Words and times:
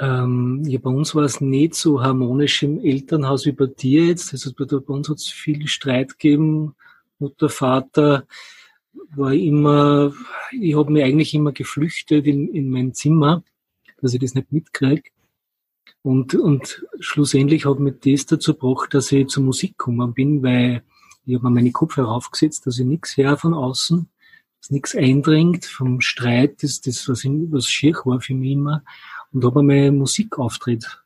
Ähm, 0.00 0.62
ja, 0.64 0.78
bei 0.78 0.90
uns 0.90 1.14
war 1.14 1.24
es 1.24 1.40
nicht 1.40 1.74
so 1.74 2.02
harmonisch 2.02 2.62
im 2.62 2.80
Elternhaus 2.80 3.46
wie 3.46 3.52
bei 3.52 3.66
dir 3.66 4.06
jetzt. 4.06 4.32
Also 4.32 4.52
bei, 4.52 4.64
bei 4.64 4.94
uns 4.94 5.08
hat 5.08 5.16
es 5.16 5.28
viel 5.28 5.66
Streit 5.66 6.18
gegeben. 6.18 6.74
Mutter, 7.18 7.48
Vater 7.48 8.26
war 9.10 9.32
immer, 9.32 10.12
ich 10.52 10.76
habe 10.76 10.92
mich 10.92 11.02
eigentlich 11.02 11.34
immer 11.34 11.52
geflüchtet 11.52 12.26
in, 12.26 12.48
in 12.54 12.70
mein 12.70 12.94
Zimmer, 12.94 13.42
dass 14.00 14.14
ich 14.14 14.20
das 14.20 14.34
nicht 14.34 14.52
mitkriege. 14.52 15.10
Und, 16.02 16.34
und 16.36 16.86
schlussendlich 17.00 17.66
hat 17.66 17.80
mich 17.80 17.96
das 18.04 18.26
dazu 18.26 18.54
gebracht, 18.54 18.94
dass 18.94 19.10
ich 19.10 19.26
zur 19.28 19.42
Musik 19.42 19.78
gekommen 19.78 20.14
bin, 20.14 20.42
weil 20.42 20.82
ich 21.26 21.34
habe 21.34 21.44
mir 21.44 21.56
meine 21.56 21.72
Kopfhörer 21.72 22.10
aufgesetzt, 22.10 22.66
dass 22.66 22.78
ich 22.78 22.86
nichts 22.86 23.16
höre 23.16 23.36
von 23.36 23.52
außen, 23.52 24.08
dass 24.60 24.70
nichts 24.70 24.94
eindringt 24.94 25.64
vom 25.66 26.00
Streit, 26.00 26.62
das, 26.62 26.80
das 26.80 27.08
was, 27.08 27.24
was 27.24 27.66
schier 27.66 27.94
war 28.04 28.20
für 28.20 28.34
mich 28.34 28.52
immer 28.52 28.84
und 29.32 29.44
habe 29.44 29.60
einmal 29.60 29.92
Musik 29.92 30.38
auftritt, 30.38 31.02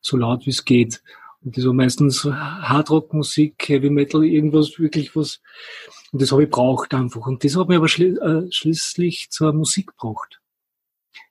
so 0.00 0.16
laut 0.16 0.46
wie 0.46 0.50
es 0.50 0.64
geht. 0.64 1.02
Und 1.44 1.56
das 1.56 1.64
war 1.64 1.72
meistens 1.72 2.24
Hardrock-Musik, 2.24 3.68
Heavy 3.68 3.90
Metal, 3.90 4.24
irgendwas 4.24 4.78
wirklich 4.78 5.14
was. 5.14 5.40
Und 6.12 6.22
das 6.22 6.32
habe 6.32 6.44
ich 6.44 6.50
braucht 6.50 6.92
einfach. 6.94 7.26
Und 7.26 7.44
das 7.44 7.56
hat 7.56 7.68
mich 7.68 7.76
aber 7.76 7.88
schli 7.88 8.16
äh, 8.16 8.50
schließlich 8.50 9.30
zur 9.30 9.52
Musik 9.52 9.88
gebracht. 9.88 10.40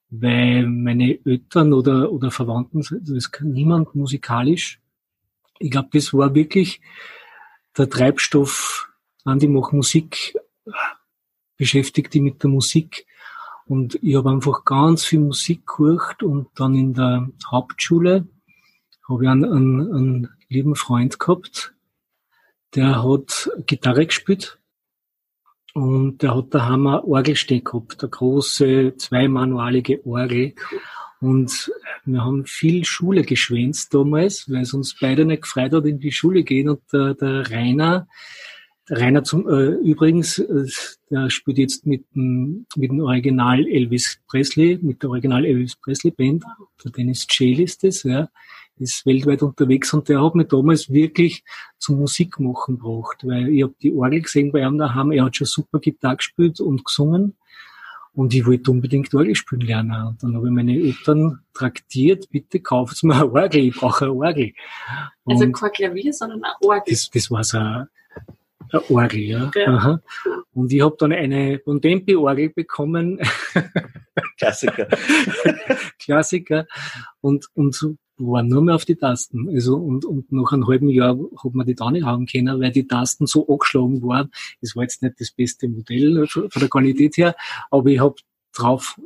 Weil 0.10 0.68
meine 0.68 1.20
Eltern 1.26 1.74
oder, 1.74 2.12
oder 2.12 2.32
Verwandten, 2.32 2.80
das 2.80 3.10
ist 3.10 3.42
niemand 3.42 3.96
musikalisch. 3.96 4.80
Ich 5.60 5.72
glaube, 5.72 5.90
das 5.92 6.14
war 6.14 6.36
wirklich 6.36 6.82
der 7.78 7.90
Treibstoff, 7.90 8.90
an 9.24 9.40
die 9.40 9.48
macht 9.48 9.74
Musik, 9.74 10.38
beschäftigt 11.58 12.14
die 12.14 12.22
mit 12.22 12.44
der 12.44 12.50
Musik. 12.50 13.06
Und 13.68 13.98
ich 14.02 14.16
habe 14.16 14.30
einfach 14.30 14.64
ganz 14.64 15.06
viel 15.06 15.20
Musik 15.20 15.66
gehört 15.66 16.22
und 16.22 16.48
dann 16.56 16.76
in 16.76 16.94
der 16.94 17.28
Hauptschule 17.50 18.28
habe 19.10 19.24
ich 19.24 19.30
einen, 19.30 19.46
einen, 19.46 19.94
einen 19.94 20.30
lieben 20.50 20.76
Freund 20.76 21.20
gehabt, 21.20 21.74
der 22.76 23.04
hat 23.04 23.50
Gitarre 23.66 24.06
gespielt 24.06 24.60
und 25.74 26.22
der 26.22 26.36
hat 26.36 26.54
daheim 26.54 26.88
eine 26.88 27.04
Orgel 27.04 27.36
stehen 27.36 27.64
gehabt, 27.64 28.02
eine 28.02 28.10
große 28.10 28.96
zweimanualige 28.98 30.06
Orgel. 30.06 30.54
Und 31.22 31.72
wir 32.06 32.24
haben 32.24 32.46
viel 32.46 32.86
Schule 32.86 33.24
geschwänzt 33.24 33.94
damals, 33.94 34.50
weil 34.50 34.62
es 34.62 34.74
uns 34.74 34.98
beide 35.00 35.26
nicht 35.26 35.44
gefreut 35.44 35.74
hat, 35.74 35.86
in 35.86 36.00
die 36.00 36.12
Schule 36.12 36.44
gehen. 36.44 36.70
Und 36.70 36.82
der, 36.94 37.16
der 37.16 37.50
Rainer, 37.50 38.08
Rainer 38.90 39.24
zum, 39.24 39.48
äh, 39.50 39.70
übrigens, 39.82 40.38
äh, 40.38 40.66
der 41.10 41.30
spielt 41.30 41.58
jetzt 41.58 41.86
mit 41.86 42.06
dem, 42.16 42.68
mit 42.76 42.92
dem 42.92 43.00
Original 43.00 43.68
Elvis 43.68 44.20
Presley, 44.28 44.78
mit 44.82 45.02
der 45.02 45.10
Original 45.10 45.44
Elvis 45.44 45.76
Presley 45.76 46.12
Band. 46.12 46.44
Der 46.84 46.92
Dennis 46.92 47.26
Jail 47.30 47.62
ist 47.62 47.84
das, 47.84 48.04
ja. 48.04 48.30
Ist 48.78 49.06
weltweit 49.06 49.42
unterwegs 49.42 49.94
und 49.94 50.10
der 50.10 50.22
hat 50.22 50.36
mich 50.36 50.48
damals 50.50 50.90
wirklich 50.92 51.44
zum 51.80 51.98
Musikmachen 51.98 52.78
gebracht, 52.78 53.24
weil 53.24 53.48
ich 53.48 53.64
habe 53.64 53.74
die 53.82 53.94
Orgel 53.94 54.22
gesehen 54.22 54.52
bei 54.52 54.62
ihm 54.62 54.78
daheim, 54.78 55.12
er 55.12 55.24
hat 55.24 55.38
schon 55.38 55.48
super 55.48 55.80
Gitarre 55.80 56.18
gespielt 56.18 56.60
und 56.60 56.84
gesungen. 56.84 57.36
Und 58.14 58.34
ich 58.34 58.46
wollte 58.46 58.72
unbedingt 58.72 59.14
Orgel 59.14 59.36
spielen 59.36 59.62
lernen. 59.62 60.08
Und 60.08 60.24
dann 60.24 60.36
habe 60.36 60.48
ich 60.48 60.54
meine 60.54 60.74
Eltern 60.74 61.40
traktiert, 61.54 62.30
bitte 62.30 62.60
kauft 62.62 63.04
mir 63.04 63.16
eine 63.16 63.32
Orgel, 63.32 63.64
ich 63.64 63.76
brauche 63.76 64.06
eine 64.06 64.14
Orgel. 64.14 64.54
Also 64.88 65.06
und 65.24 65.34
also 65.34 65.52
kein 65.52 65.72
Klavier, 65.72 66.14
sondern 66.14 66.44
eine 66.44 66.54
Orgel. 66.62 66.84
Das, 66.94 67.10
das 67.10 67.32
war 67.32 67.44
so 67.44 67.58
eine, 67.58 67.90
eine 68.72 68.90
Orgel, 68.90 69.20
ja. 69.20 69.52
ja. 69.56 69.68
Aha. 69.68 70.02
Und 70.54 70.72
ich 70.72 70.82
habe 70.82 70.96
dann 71.00 71.12
eine 71.12 71.60
Bontempi-Orgel 71.60 72.50
bekommen. 72.50 73.20
Klassiker. 74.38 74.88
Klassiker. 76.00 76.66
Und, 77.22 77.48
und 77.54 77.76
so 77.76 77.98
war 78.18 78.44
nur 78.44 78.62
mehr 78.62 78.76
auf 78.76 78.86
die 78.86 78.96
Tasten. 78.96 79.50
Also, 79.50 79.76
und, 79.76 80.06
und 80.06 80.32
nach 80.32 80.52
einem 80.52 80.68
halben 80.68 80.90
Jahr 80.90 81.18
hat 81.18 81.54
man 81.54 81.66
die 81.66 81.76
da 81.76 81.92
nicht 81.92 82.06
haben 82.06 82.26
können, 82.26 82.60
weil 82.62 82.72
die 82.72 82.88
Tasten 82.88 83.28
so 83.28 83.48
angeschlagen 83.48 84.02
waren. 84.04 84.32
Es 84.62 84.76
war 84.76 84.84
jetzt 84.84 85.02
nicht 85.02 85.20
das 85.20 85.32
beste 85.32 85.68
Modell 85.68 86.26
von 86.28 86.50
der 86.56 86.70
Qualität 86.70 87.18
her, 87.18 87.36
aber 87.70 87.90
ich 87.90 88.00
habe 88.00 88.16
drauf 88.54 89.00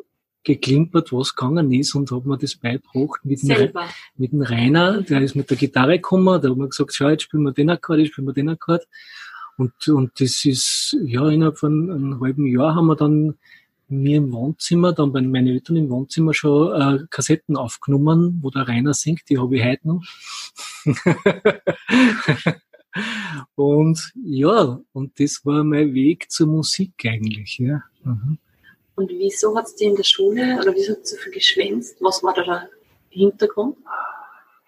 geklimpert, 0.43 1.11
was 1.11 1.35
gegangen 1.35 1.71
ist 1.71 1.95
und 1.95 2.11
habe 2.11 2.27
mir 2.27 2.37
das 2.37 2.55
beigebracht 2.55 3.19
mit 3.23 3.43
dem, 3.43 3.71
mit 4.15 4.31
dem 4.31 4.41
Rainer, 4.41 5.01
der 5.01 5.21
ist 5.21 5.35
mit 5.35 5.49
der 5.49 5.57
Gitarre 5.57 5.95
gekommen, 5.95 6.41
der 6.41 6.51
hat 6.51 6.57
mir 6.57 6.69
gesagt, 6.69 6.93
schau, 6.93 7.09
jetzt 7.09 7.23
spielen 7.23 7.43
wir 7.43 7.51
den 7.51 7.69
Akkord, 7.69 7.99
jetzt 7.99 8.11
spielen 8.11 8.27
wir 8.27 8.33
den 8.33 8.49
Akkord. 8.49 8.87
Und, 9.59 9.89
und 9.89 10.21
das 10.21 10.45
ist, 10.45 10.95
ja, 11.03 11.27
innerhalb 11.27 11.57
von 11.57 11.91
einem 11.91 12.21
halben 12.21 12.47
Jahr 12.47 12.75
haben 12.75 12.87
wir 12.87 12.95
dann 12.95 13.37
mir 13.89 14.15
im 14.17 14.31
Wohnzimmer, 14.31 14.93
dann 14.93 15.11
bei 15.11 15.21
meinen 15.21 15.47
Eltern 15.47 15.75
im 15.75 15.89
Wohnzimmer 15.89 16.33
schon 16.33 16.81
äh, 16.81 16.99
Kassetten 17.09 17.57
aufgenommen, 17.57 18.39
wo 18.41 18.51
der 18.51 18.69
Rainer 18.69 18.93
singt, 18.93 19.23
die 19.29 19.37
habe 19.37 19.57
ich 19.57 19.65
heute 19.65 19.85
noch. 19.85 20.01
und 23.55 24.13
ja, 24.23 24.79
und 24.93 25.19
das 25.19 25.45
war 25.45 25.65
mein 25.65 25.93
Weg 25.93 26.31
zur 26.31 26.47
Musik 26.47 26.93
eigentlich, 27.05 27.57
ja. 27.57 27.83
Mhm. 28.05 28.37
Und 28.95 29.09
wieso 29.09 29.57
hat 29.57 29.65
es 29.65 29.75
dir 29.75 29.89
in 29.89 29.95
der 29.97 30.03
Schule, 30.03 30.57
oder 30.61 30.73
wieso 30.73 30.93
hat 30.93 31.01
es 31.01 31.09
so 31.09 31.17
viel 31.17 31.33
geschwänzt? 31.33 31.97
Was 31.99 32.23
war 32.23 32.33
da 32.33 32.43
der 32.45 32.69
Hintergrund? 33.09 33.75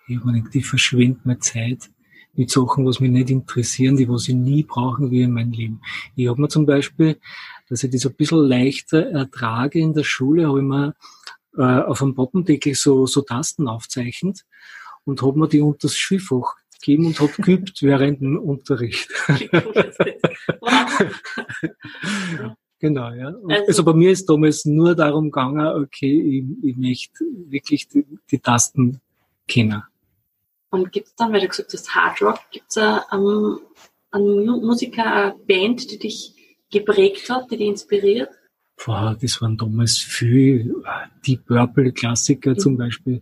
Ich 0.09 0.19
habe 0.19 0.33
gedacht, 0.33 0.53
ich 0.53 0.65
verschwende 0.65 1.21
meine 1.23 1.39
Zeit 1.39 1.89
mit 2.33 2.49
Sachen, 2.49 2.85
was 2.85 2.99
mich 2.99 3.11
nicht 3.11 3.29
interessieren, 3.29 3.97
die 3.97 4.07
was 4.07 4.27
ich 4.27 4.35
nie 4.35 4.63
brauchen 4.63 5.11
will 5.11 5.23
in 5.23 5.33
meinem 5.33 5.51
Leben. 5.51 5.81
Ich 6.15 6.27
habe 6.27 6.41
mir 6.41 6.47
zum 6.47 6.65
Beispiel, 6.65 7.19
dass 7.69 7.83
ich 7.83 7.91
das 7.91 8.05
ein 8.05 8.13
bisschen 8.15 8.39
leichter 8.39 9.11
ertrage 9.11 9.79
in 9.79 9.93
der 9.93 10.03
Schule, 10.03 10.47
habe 10.47 10.59
ich 10.59 10.65
mir 10.65 10.95
äh, 11.57 11.81
auf 11.81 12.01
einem 12.01 12.15
Poppendeckel 12.15 12.75
so, 12.75 13.05
so 13.05 13.21
Tasten 13.21 13.67
aufzeichnet 13.67 14.45
und 15.03 15.21
habe 15.21 15.37
mir 15.37 15.47
die 15.47 15.61
unter 15.61 15.87
das 15.87 15.95
Schulfach 15.95 16.55
gegeben 16.79 17.07
und 17.07 17.19
habe 17.19 17.33
geübt 17.41 17.77
während 17.81 18.21
dem 18.21 18.37
Unterricht. 18.37 19.09
Genau, 22.81 23.11
ja. 23.11 23.27
Also, 23.27 23.65
also, 23.67 23.83
bei 23.83 23.93
mir 23.93 24.09
ist 24.09 24.27
damals 24.27 24.65
nur 24.65 24.95
darum 24.95 25.25
gegangen, 25.25 25.83
okay, 25.83 26.19
ich, 26.19 26.67
ich 26.67 26.75
möchte 26.75 27.23
wirklich 27.47 27.87
die, 27.87 28.03
die 28.31 28.39
Tasten 28.39 28.99
kennen. 29.47 29.83
Und 30.71 30.91
gibt 30.91 31.07
es 31.07 31.15
dann, 31.15 31.33
weil 31.33 31.41
du 31.41 31.47
gesagt 31.49 31.73
hast, 31.73 31.93
Hard 31.93 32.21
Rock, 32.21 32.39
gibt 32.49 32.65
es 32.69 32.77
ähm, 32.77 33.59
einen 34.09 34.45
Musiker, 34.45 35.05
eine 35.05 35.35
Band, 35.47 35.91
die 35.91 35.99
dich 35.99 36.33
geprägt 36.71 37.29
hat, 37.29 37.51
die 37.51 37.57
dich 37.57 37.67
inspiriert? 37.67 38.29
Boah, 38.83 39.15
das 39.21 39.41
waren 39.41 39.57
damals 39.57 39.97
viel 39.97 40.73
die 41.25 41.37
Purple 41.37 41.91
Klassiker 41.91 42.51
mhm. 42.51 42.59
zum 42.59 42.77
Beispiel. 42.77 43.21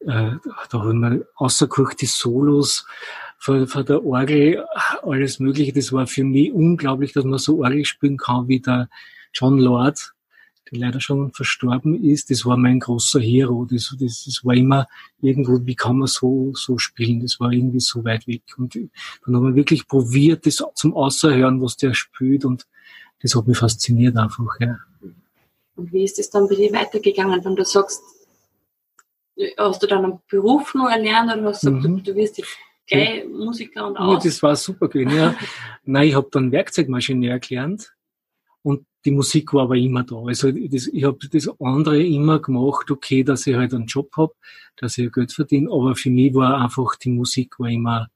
Äh, 0.00 0.32
da 0.70 0.78
haben 0.78 1.00
wir 1.00 1.26
außerkocht 1.36 2.02
die 2.02 2.06
Solos 2.06 2.86
von, 3.38 3.66
von 3.66 3.84
der 3.86 4.04
Orgel, 4.04 4.64
alles 5.02 5.40
Mögliche. 5.40 5.72
Das 5.72 5.92
war 5.92 6.06
für 6.06 6.24
mich 6.24 6.52
unglaublich, 6.52 7.12
dass 7.14 7.24
man 7.24 7.38
so 7.38 7.62
Orgel 7.62 7.84
spielen 7.86 8.18
kann 8.18 8.48
wie 8.48 8.60
der 8.60 8.88
John 9.32 9.58
Lord 9.58 10.12
der 10.70 10.78
leider 10.78 11.00
schon 11.00 11.32
verstorben 11.32 12.02
ist, 12.02 12.30
das 12.30 12.46
war 12.46 12.56
mein 12.56 12.80
großer 12.80 13.20
Hero. 13.20 13.66
Das, 13.70 13.94
das, 13.98 14.24
das 14.24 14.44
war 14.44 14.54
immer 14.54 14.86
irgendwo, 15.20 15.64
wie 15.64 15.74
kann 15.74 15.98
man 15.98 16.08
so, 16.08 16.52
so 16.54 16.78
spielen? 16.78 17.20
Das 17.20 17.40
war 17.40 17.52
irgendwie 17.52 17.80
so 17.80 18.04
weit 18.04 18.26
weg. 18.26 18.42
Und 18.56 18.74
dann 18.74 19.36
haben 19.36 19.46
wir 19.46 19.54
wirklich 19.54 19.86
probiert, 19.86 20.46
das 20.46 20.62
zum 20.74 20.94
Außerhören, 20.94 21.60
was 21.60 21.76
der 21.76 21.94
spielt. 21.94 22.44
Und 22.44 22.66
das 23.22 23.34
hat 23.34 23.46
mich 23.46 23.58
fasziniert 23.58 24.16
einfach, 24.16 24.58
ja. 24.60 24.78
Und 25.76 25.92
wie 25.92 26.04
ist 26.04 26.18
es 26.18 26.30
dann 26.30 26.48
bei 26.48 26.54
dir 26.54 26.72
weitergegangen, 26.72 27.44
wenn 27.44 27.56
du 27.56 27.64
sagst, 27.64 28.02
hast 29.56 29.82
du 29.82 29.86
dann 29.86 30.04
einen 30.04 30.20
Beruf 30.28 30.74
noch 30.74 30.90
erlernt 30.90 31.32
oder 31.32 31.44
hast 31.44 31.64
du 31.64 31.70
gesagt, 31.70 31.88
mhm. 31.88 32.04
du, 32.04 32.12
du 32.12 32.16
wirst 32.16 32.38
jetzt 32.38 32.56
gleich 32.86 33.26
Musiker 33.26 33.86
und 33.86 33.96
aus? 33.96 34.24
Ja, 34.24 34.30
das 34.30 34.42
war 34.42 34.56
super 34.56 34.88
gewesen, 34.88 35.16
ja. 35.16 35.34
Nein, 35.84 36.08
ich 36.08 36.14
habe 36.14 36.28
dann 36.30 36.52
Werkzeugmaschinär 36.52 37.38
gelernt 37.40 37.70
und 37.72 37.99
die 39.04 39.10
Musik 39.10 39.52
war 39.54 39.64
aber 39.64 39.76
immer 39.76 40.04
da. 40.04 40.16
Also 40.26 40.50
das, 40.52 40.86
ich 40.86 41.04
habe 41.04 41.18
das 41.30 41.48
andere 41.60 42.02
immer 42.02 42.40
gemacht, 42.40 42.90
okay, 42.90 43.24
dass 43.24 43.46
ich 43.46 43.56
halt 43.56 43.74
einen 43.74 43.86
Job 43.86 44.10
hab, 44.16 44.32
dass 44.76 44.98
ich 44.98 45.12
Geld 45.12 45.32
verdiene, 45.32 45.70
aber 45.70 45.94
für 45.94 46.10
mich 46.10 46.34
war 46.34 46.60
einfach 46.60 46.96
die 46.96 47.10
Musik 47.10 47.58
war 47.58 47.68
immer 47.68 48.08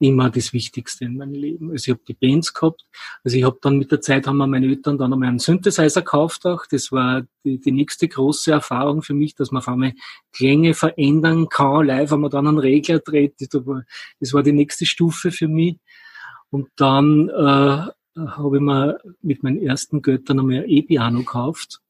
immer 0.00 0.30
das 0.30 0.52
Wichtigste 0.52 1.04
in 1.04 1.16
meinem 1.16 1.34
Leben. 1.34 1.70
Also 1.70 1.90
ich 1.90 1.90
habe 1.90 2.04
die 2.06 2.14
Bands 2.14 2.54
gehabt. 2.54 2.84
Also 3.24 3.36
ich 3.36 3.44
habe 3.44 3.58
dann 3.60 3.78
mit 3.78 3.90
der 3.90 4.00
Zeit 4.00 4.26
haben 4.26 4.36
wir 4.36 4.46
meine 4.46 4.66
Eltern 4.66 4.98
dann 4.98 5.12
einmal 5.12 5.28
einen 5.28 5.38
Synthesizer 5.38 6.02
gekauft 6.02 6.46
auch. 6.46 6.66
Das 6.66 6.92
war 6.92 7.22
die, 7.44 7.60
die 7.60 7.72
nächste 7.72 8.08
große 8.08 8.52
Erfahrung 8.52 9.02
für 9.02 9.14
mich, 9.14 9.34
dass 9.34 9.50
man 9.50 9.60
auf 9.60 9.68
einmal 9.68 9.94
Klänge 10.32 10.74
verändern 10.74 11.48
kann, 11.48 11.86
live, 11.86 12.12
wenn 12.12 12.20
man 12.20 12.30
dann 12.30 12.46
einen 12.46 12.58
Regler 12.58 13.00
dreht. 13.00 13.34
Das 13.40 14.32
war 14.32 14.42
die 14.42 14.52
nächste 14.52 14.86
Stufe 14.86 15.32
für 15.32 15.48
mich. 15.48 15.78
Und 16.50 16.68
dann 16.76 17.28
äh, 17.28 17.90
habe 18.18 18.56
ich 18.56 18.62
mir 18.62 18.98
mit 19.22 19.42
meinen 19.42 19.62
ersten 19.62 20.02
Göttern 20.02 20.40
einmal 20.40 20.58
ein 20.58 20.68
E-Piano 20.68 21.20
gekauft. 21.20 21.80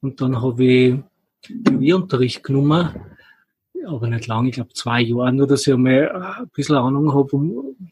Und 0.00 0.20
dann 0.20 0.40
habe 0.40 0.64
ich 0.64 0.98
Klavierunterricht 1.42 2.42
genommen, 2.42 2.90
aber 3.86 4.08
nicht 4.08 4.26
lang, 4.26 4.46
ich 4.46 4.54
glaube 4.54 4.72
zwei 4.74 5.00
Jahre, 5.00 5.32
nur 5.32 5.46
dass 5.46 5.66
ich 5.66 5.72
einmal 5.72 6.10
ein 6.10 6.50
bisschen 6.54 6.76
Ahnung 6.76 7.14
habe, 7.14 7.30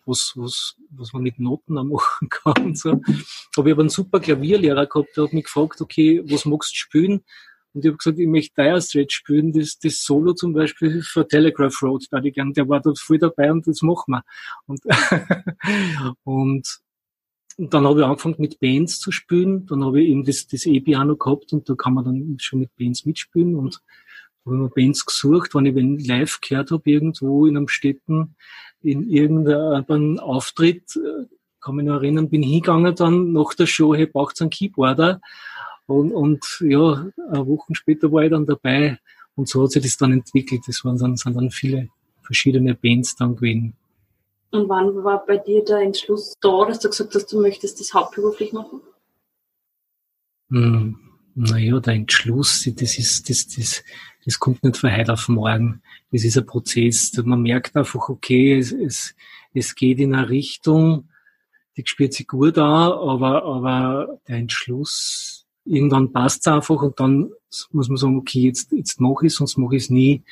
was, 0.05 0.33
was, 0.37 0.77
was 0.91 1.13
man 1.13 1.23
mit 1.23 1.39
Noten 1.39 1.75
machen 1.75 2.29
kann. 2.31 2.65
Und 2.65 2.79
so. 2.79 3.01
Aber 3.57 3.67
ich 3.67 3.73
habe 3.73 3.83
einen 3.83 3.89
super 3.89 4.21
Klavierlehrer 4.21 4.87
gehabt, 4.87 5.17
der 5.17 5.25
hat 5.25 5.33
mich 5.33 5.45
gefragt, 5.45 5.81
okay, 5.81 6.23
was 6.27 6.45
magst 6.45 6.73
du 6.73 6.77
spielen? 6.77 7.25
Und 7.75 7.85
ich 7.85 7.89
habe 7.89 7.99
gesagt, 7.99 8.19
ich 8.19 8.27
möchte 8.27 8.63
Dire 8.63 8.81
Straits 8.81 9.15
spielen, 9.15 9.53
das, 9.53 9.79
das 9.79 10.03
Solo 10.03 10.33
zum 10.33 10.53
Beispiel 10.53 11.03
für 11.03 11.27
Telegraph 11.27 11.83
Road, 11.83 12.07
da 12.11 12.21
die 12.21 12.33
gern, 12.33 12.53
der 12.53 12.69
war 12.69 12.81
dort 12.81 12.99
voll 12.99 13.19
dabei 13.19 13.53
und 13.53 13.67
das 13.67 13.83
machen 13.83 14.15
wir. 14.15 14.23
Und, 14.67 14.81
und, 16.25 16.81
und 17.59 17.75
dann 17.75 17.85
habe 17.87 18.01
ich 18.01 18.07
angefangen 18.07 18.37
mit 18.39 18.61
Bands 18.61 19.01
zu 19.01 19.11
spielen, 19.11 19.67
dann 19.67 19.85
habe 19.85 20.01
ich 20.01 20.11
eben 20.11 20.25
das, 20.25 20.47
das 20.47 20.65
E-Piano 20.65 21.17
gehabt 21.17 21.53
und 21.53 21.69
da 21.69 21.75
kann 21.75 21.93
man 21.93 22.05
dann 22.05 22.37
schon 22.41 22.61
mit 22.61 22.71
Bands 22.77 23.05
mitspielen 23.05 23.57
und 23.57 23.83
habe 24.47 24.55
ich 24.55 24.63
mir 24.63 24.71
Bands 24.71 25.05
gesucht, 25.05 25.55
wenn 25.55 25.67
ich 25.67 25.75
wenn 25.75 25.99
live 25.99 26.41
gehört 26.41 26.71
habe, 26.71 26.89
irgendwo 26.89 27.47
in 27.47 27.57
einem 27.57 27.67
Städten, 27.67 28.37
in 28.81 29.11
irgendeinem 29.11 30.21
Auftritt, 30.21 30.97
äh, 30.97 31.27
kann 31.61 31.75
mich 31.75 31.85
noch 31.85 31.97
erinnern, 31.97 32.31
bin 32.31 32.45
hingegangen 32.45 32.95
dann 32.95 33.33
nach 33.33 33.53
der 33.55 33.67
Show, 33.67 33.93
hey, 33.93 34.07
braucht's 34.07 34.41
einen 34.41 34.51
Keyboarder? 34.51 35.21
Und, 35.87 36.13
und 36.13 36.45
ja, 36.61 37.07
Wochen 37.17 37.75
später 37.75 38.13
war 38.13 38.23
ich 38.23 38.31
dann 38.31 38.47
dabei 38.47 38.99
und 39.35 39.49
so 39.49 39.65
hat 39.65 39.73
sich 39.73 39.83
das 39.83 39.97
dann 39.97 40.13
entwickelt. 40.13 40.61
Das 40.67 40.85
waren 40.85 40.99
dann, 40.99 41.17
sind 41.17 41.35
dann 41.35 41.51
viele 41.51 41.89
verschiedene 42.23 42.75
Bands 42.75 43.17
dann 43.17 43.35
gewesen. 43.35 43.78
Und 44.51 44.69
wann 44.69 45.05
war 45.05 45.25
bei 45.27 45.37
dir 45.37 45.65
der 45.65 45.81
Entschluss 45.81 46.35
da, 46.41 46.65
dass 46.65 46.81
du 46.81 46.89
gesagt 46.89 47.15
hast, 47.15 47.33
du 47.33 47.41
möchtest 47.41 47.81
das 47.81 47.93
hauptberuflich 47.93 48.53
machen? 48.53 48.81
Hm, 50.51 50.99
naja, 51.35 51.79
der 51.81 51.95
Entschluss, 51.95 52.69
das 52.77 52.99
ist, 52.99 53.29
das, 53.29 53.47
das, 53.49 53.85
das 54.25 54.39
kommt 54.39 54.65
nicht 54.65 54.79
von 54.79 54.95
heute 54.95 55.13
auf 55.13 55.29
morgen. 55.29 55.83
Das 56.11 56.25
ist 56.25 56.39
ein 56.39 56.47
Prozess. 56.47 57.13
Man 57.23 57.43
merkt 57.43 57.77
einfach, 57.77 58.09
okay, 58.09 58.59
es, 58.59 58.73
es, 58.73 59.15
es 59.53 59.75
geht 59.75 59.99
in 59.99 60.15
eine 60.15 60.31
Richtung, 60.31 61.09
die 61.77 61.85
spürt 61.87 62.15
sich 62.15 62.27
gut 62.27 62.57
an, 62.57 62.93
aber, 62.93 63.45
aber 63.45 64.19
der 64.27 64.37
Entschluss, 64.37 65.47
irgendwann 65.65 66.13
passt 66.13 66.47
es 66.47 66.53
einfach 66.53 66.81
und 66.83 66.99
dann 66.99 67.31
muss 67.73 67.89
man 67.89 67.99
sagen, 67.99 68.19
okay, 68.19 68.41
jetzt, 68.41 68.73
jetzt 68.73 69.01
mache 69.01 69.27
ich 69.27 69.33
es, 69.33 69.37
sonst 69.37 69.59
mache 69.59 69.77
ich 69.77 69.85
es 69.85 69.91
nie 69.91 70.25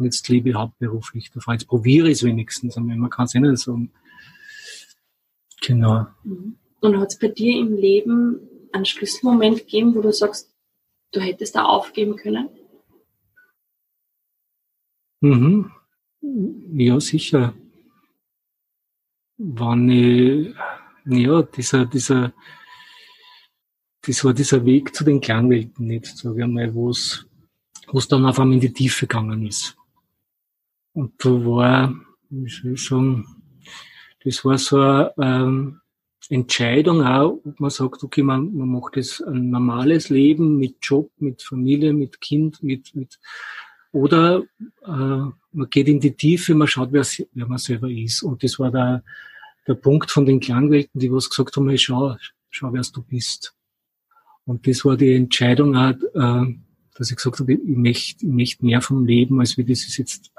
und 0.00 0.06
jetzt 0.06 0.26
lebe 0.28 0.48
ich 0.48 0.54
hauptberuflich 0.54 1.30
davon. 1.30 1.54
Jetzt 1.54 1.68
probiere 1.68 2.08
ich 2.08 2.14
es 2.14 2.22
wenigstens, 2.24 2.76
man 2.76 3.10
kann 3.10 3.26
es 3.26 3.34
eh 3.34 3.40
nicht 3.40 3.58
sagen. 3.58 3.92
Genau. 5.60 6.06
Mhm. 6.24 6.56
Und 6.80 6.98
hat 6.98 7.10
es 7.10 7.18
bei 7.18 7.28
dir 7.28 7.60
im 7.60 7.76
Leben 7.76 8.40
einen 8.72 8.86
Schlüsselmoment 8.86 9.58
gegeben, 9.58 9.94
wo 9.94 10.00
du 10.00 10.10
sagst, 10.12 10.50
du 11.12 11.20
hättest 11.20 11.54
da 11.54 11.64
aufgeben 11.64 12.16
können? 12.16 12.48
Mhm. 15.20 15.70
Ja, 16.72 16.98
sicher. 16.98 17.54
Wann 19.36 19.88
ich, 19.90 20.54
ja, 21.04 21.42
dieser, 21.42 21.84
dieser, 21.84 22.32
das 24.06 24.24
war 24.24 24.32
dieser 24.32 24.64
Weg 24.64 24.94
zu 24.94 25.04
den 25.04 25.20
Klangwelten 25.20 25.86
nicht, 25.86 26.06
sage 26.06 26.40
ich 26.40 26.46
mal, 26.46 26.74
wo 26.74 26.88
es, 26.88 27.26
wo 27.88 27.98
es 27.98 28.08
dann 28.08 28.24
auf 28.24 28.38
einmal 28.38 28.54
in 28.54 28.60
die 28.60 28.72
Tiefe 28.72 29.06
gegangen 29.06 29.46
ist. 29.46 29.76
Und 30.92 31.12
da 31.18 31.30
war, 31.30 31.94
wie 32.30 32.48
soll 32.48 32.72
ich 32.72 32.84
sagen, 32.84 33.26
das 34.24 34.44
war 34.44 34.58
so 34.58 34.80
eine 34.80 35.12
ähm, 35.18 35.80
Entscheidung 36.28 37.02
auch, 37.02 37.40
ob 37.44 37.58
man 37.58 37.70
sagt, 37.70 38.02
okay, 38.02 38.22
man, 38.22 38.54
man 38.54 38.68
macht 38.68 38.96
jetzt 38.96 39.20
ein 39.22 39.50
normales 39.50 40.10
Leben 40.10 40.58
mit 40.58 40.76
Job, 40.82 41.10
mit 41.18 41.42
Familie, 41.42 41.92
mit 41.92 42.20
Kind, 42.20 42.62
mit, 42.62 42.94
mit 42.94 43.18
oder 43.92 44.44
äh, 44.84 44.88
man 45.52 45.70
geht 45.70 45.88
in 45.88 46.00
die 46.00 46.14
Tiefe, 46.14 46.54
man 46.54 46.68
schaut, 46.68 46.92
wer, 46.92 47.04
wer 47.32 47.46
man 47.46 47.58
selber 47.58 47.90
ist. 47.90 48.22
Und 48.22 48.44
das 48.44 48.58
war 48.58 48.70
der, 48.70 49.02
der 49.66 49.74
Punkt 49.74 50.10
von 50.10 50.24
den 50.24 50.38
Klangwelten, 50.38 51.00
die 51.00 51.10
was 51.10 51.28
gesagt 51.28 51.56
haben, 51.56 51.68
hey, 51.68 51.78
schau, 51.78 52.16
schau, 52.50 52.72
wer 52.72 52.82
du 52.82 53.02
bist. 53.02 53.54
Und 54.44 54.66
das 54.66 54.84
war 54.84 54.96
die 54.96 55.14
Entscheidung 55.14 55.76
auch, 55.76 55.94
äh, 56.14 56.54
dass 56.94 57.10
ich 57.10 57.16
gesagt 57.16 57.40
habe, 57.40 57.54
ich 57.54 57.60
möchte, 57.64 58.26
ich 58.26 58.32
möchte 58.32 58.64
mehr 58.64 58.80
vom 58.80 59.04
Leben, 59.04 59.40
als 59.40 59.56
wie 59.56 59.64
das 59.64 59.80
ist 59.80 59.96
jetzt 59.96 60.30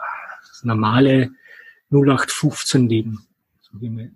normale 0.63 1.31
0815 1.91 2.87
Leben. 2.87 3.27
Sag 3.61 3.81
ich 3.81 3.89
mal. 3.89 4.11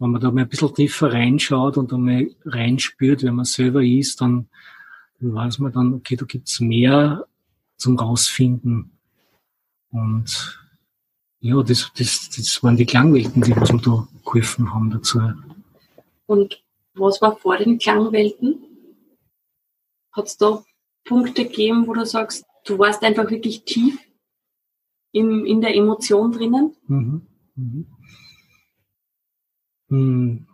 Wenn 0.00 0.10
man 0.10 0.20
da 0.20 0.30
mal 0.30 0.42
ein 0.42 0.48
bisschen 0.48 0.74
tiefer 0.74 1.12
reinschaut 1.12 1.76
und 1.76 1.92
einmal 1.92 2.30
reinspürt, 2.44 3.24
wenn 3.24 3.34
man 3.34 3.44
selber 3.44 3.82
ist, 3.82 4.20
dann, 4.20 4.48
dann 5.20 5.34
weiß 5.34 5.58
man 5.58 5.72
dann, 5.72 5.94
okay, 5.94 6.14
da 6.14 6.24
gibt's 6.24 6.60
mehr 6.60 7.26
zum 7.76 7.98
Rausfinden. 7.98 8.92
Und 9.90 10.60
ja, 11.40 11.60
das, 11.62 11.90
das, 11.96 12.30
das 12.36 12.62
waren 12.62 12.76
die 12.76 12.86
Klangwelten, 12.86 13.42
die 13.42 13.54
mir 13.54 13.60
da 13.60 14.08
geholfen 14.24 14.72
haben 14.72 14.90
dazu. 14.90 15.20
Und 16.26 16.62
was 16.94 17.20
war 17.20 17.36
vor 17.36 17.56
den 17.56 17.78
Klangwelten? 17.78 18.62
Hat 20.12 20.26
es 20.26 20.36
da 20.36 20.64
Punkte 21.04 21.44
gegeben, 21.44 21.86
wo 21.86 21.94
du 21.94 22.04
sagst, 22.04 22.44
du 22.64 22.78
warst 22.78 23.02
einfach 23.02 23.30
wirklich 23.30 23.64
tief 23.64 23.98
in, 25.12 25.46
in 25.46 25.60
der 25.60 25.74
Emotion 25.74 26.32
drinnen? 26.32 26.74
Mhm. 26.86 27.22
Mhm. 27.54 27.86
Hm. 29.88 30.46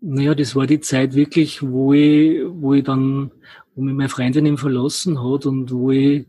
Naja, 0.00 0.34
das 0.34 0.56
war 0.56 0.66
die 0.66 0.80
Zeit 0.80 1.14
wirklich, 1.14 1.62
wo 1.62 1.92
ich, 1.92 2.42
wo 2.46 2.74
ich 2.74 2.82
dann, 2.82 3.30
wo 3.74 3.82
mich 3.82 3.94
meine 3.94 4.08
Freundin 4.08 4.46
eben 4.46 4.58
verlassen 4.58 5.22
hat 5.22 5.46
und 5.46 5.70
wo 5.70 5.92
ich 5.92 6.26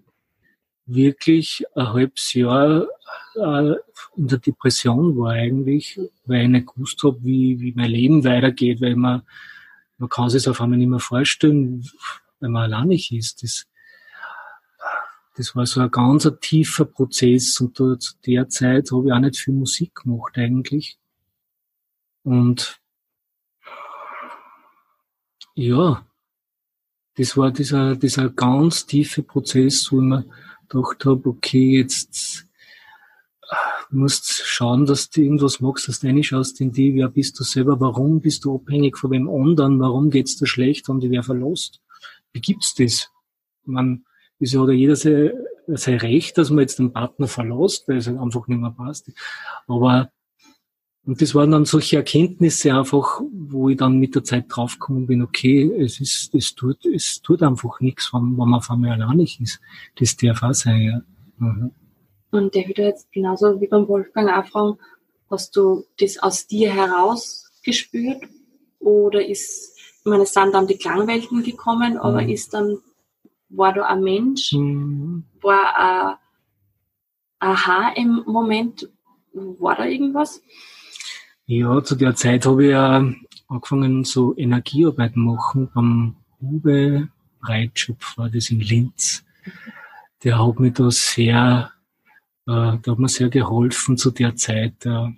wirklich 0.85 1.65
ein 1.75 1.93
halbes 1.93 2.33
Jahr 2.33 2.87
äh, 3.35 3.73
in 4.15 4.27
der 4.27 4.37
Depression 4.37 5.17
war 5.17 5.31
eigentlich, 5.31 5.99
weil 6.25 6.43
ich 6.43 6.49
nicht 6.49 6.67
gewusst 6.67 7.01
habe, 7.03 7.23
wie, 7.23 7.59
wie 7.59 7.73
mein 7.73 7.89
Leben 7.89 8.23
weitergeht, 8.23 8.81
weil 8.81 8.95
man, 8.95 9.23
man 9.97 10.09
kann 10.09 10.29
sich 10.29 10.47
auf 10.47 10.61
einmal 10.61 10.77
nicht 10.77 10.89
mehr 10.89 10.99
vorstellen, 10.99 11.83
wenn 12.39 12.51
man 12.51 12.71
alleinig 12.71 13.11
ist. 13.11 13.43
Das, 13.43 13.65
das 15.35 15.55
war 15.55 15.65
so 15.65 15.81
ein 15.81 15.91
ganz 15.91 16.25
ein 16.25 16.39
tiefer 16.39 16.85
Prozess 16.85 17.59
und 17.59 17.79
da, 17.79 17.97
zu 17.97 18.13
der 18.25 18.49
Zeit 18.49 18.91
habe 18.91 19.07
ich 19.07 19.13
auch 19.13 19.19
nicht 19.19 19.37
viel 19.37 19.53
Musik 19.53 19.95
gemacht 19.95 20.37
eigentlich. 20.37 20.97
Und 22.23 22.79
ja, 25.55 26.05
das 27.15 27.37
war 27.37 27.51
dieser, 27.51 27.95
dieser 27.95 28.29
ganz 28.29 28.85
tiefe 28.85 29.23
Prozess, 29.23 29.91
wo 29.91 29.99
ich 29.99 30.05
mir 30.05 30.25
gedacht 30.67 31.05
habe, 31.05 31.29
okay, 31.29 31.77
jetzt 31.77 32.47
du 33.89 33.97
musst 33.97 34.31
schauen, 34.45 34.85
dass 34.85 35.09
du 35.09 35.21
irgendwas 35.21 35.59
machst, 35.59 35.87
dass 35.87 35.99
du 35.99 36.07
reinschaust 36.07 36.59
in 36.61 36.71
die, 36.71 36.95
wer 36.95 37.09
bist 37.09 37.39
du 37.39 37.43
selber, 37.43 37.79
warum 37.79 38.21
bist 38.21 38.45
du 38.45 38.55
abhängig 38.55 38.97
von 38.97 39.11
wem 39.11 39.29
anderen, 39.29 39.79
warum 39.79 40.09
geht's 40.09 40.37
dir 40.37 40.47
schlecht, 40.47 40.89
und 40.89 41.01
die 41.01 41.11
wer 41.11 41.23
verlost 41.23 41.83
wie 42.33 42.41
gibt's 42.41 42.73
das? 42.73 43.09
Man, 43.63 44.05
ist 44.39 44.53
ja 44.53 44.61
oder 44.61 44.73
jeder 44.73 44.95
sein, 44.95 45.31
sein 45.67 45.97
Recht, 45.97 46.37
dass 46.37 46.49
man 46.49 46.59
jetzt 46.59 46.79
den 46.79 46.91
Partner 46.91 47.27
verlässt, 47.27 47.87
weil 47.87 47.97
es 47.97 48.07
halt 48.07 48.19
einfach 48.19 48.47
nicht 48.47 48.59
mehr 48.59 48.71
passt. 48.71 49.11
Aber, 49.67 50.11
und 51.05 51.21
das 51.21 51.35
waren 51.35 51.51
dann 51.51 51.65
solche 51.65 51.97
Erkenntnisse 51.97 52.73
einfach, 52.73 53.21
wo 53.31 53.69
ich 53.69 53.77
dann 53.77 53.99
mit 53.99 54.15
der 54.15 54.23
Zeit 54.23 54.45
draufgekommen 54.49 55.07
bin, 55.07 55.21
okay, 55.21 55.71
es 55.79 55.99
ist, 55.99 56.33
es 56.33 56.55
tut, 56.55 56.85
es 56.85 57.21
tut 57.21 57.41
einfach 57.43 57.79
nichts, 57.79 58.13
wenn, 58.13 58.37
wenn 58.37 58.49
man 58.49 58.55
auf 58.55 58.69
einmal 58.69 58.91
alleinig 58.91 59.39
ist. 59.41 59.59
Das 59.95 60.15
darf 60.15 60.43
auch 60.43 60.53
sein, 60.53 60.81
ja. 60.81 61.01
Mhm. 61.37 61.71
Und 62.31 62.55
der 62.55 62.67
würde 62.67 62.83
jetzt 62.83 63.11
genauso 63.11 63.61
wie 63.61 63.67
beim 63.67 63.87
Wolfgang 63.87 64.29
auch 64.31 64.49
fragen, 64.49 64.79
hast 65.29 65.55
du 65.55 65.85
das 65.99 66.17
aus 66.17 66.47
dir 66.47 66.73
heraus 66.73 67.51
gespürt 67.63 68.23
oder 68.79 69.25
ist 69.25 69.73
ich 70.05 70.09
meine, 70.09 70.23
es 70.23 70.33
sind 70.33 70.53
dann 70.53 70.67
die 70.67 70.77
Klangwelten 70.77 71.43
gekommen, 71.43 71.97
aber 71.97 72.23
mhm. 72.23 72.29
ist 72.29 72.53
dann, 72.53 72.79
war 73.55 73.73
da 73.73 73.85
ein 73.85 74.01
Mensch, 74.01 74.53
mhm. 74.53 75.23
war 75.41 75.77
ein 75.77 76.15
Aha 77.39 77.93
im 77.95 78.23
Moment, 78.25 78.89
war 79.33 79.75
da 79.75 79.85
irgendwas? 79.85 80.41
Ja, 81.45 81.83
zu 81.83 81.95
der 81.95 82.15
Zeit 82.15 82.45
habe 82.45 82.63
ich 82.63 82.71
ja 82.71 83.05
angefangen, 83.47 84.05
so 84.05 84.35
Energiearbeit 84.37 85.15
machen 85.17 85.69
beim 85.73 86.15
Uwe 86.41 87.09
Breitschopf, 87.41 88.17
war 88.17 88.29
das 88.29 88.49
in 88.49 88.61
Linz. 88.61 89.25
Der 90.23 90.39
hat 90.39 90.59
mir 90.59 90.71
da 90.71 90.89
sehr, 90.89 91.71
äh, 92.47 92.77
da 92.81 92.91
hat 92.91 92.99
mir 92.99 93.09
sehr 93.09 93.29
geholfen 93.29 93.97
zu 93.97 94.11
der 94.11 94.37
Zeit. 94.37 94.85
Äh, 94.85 95.09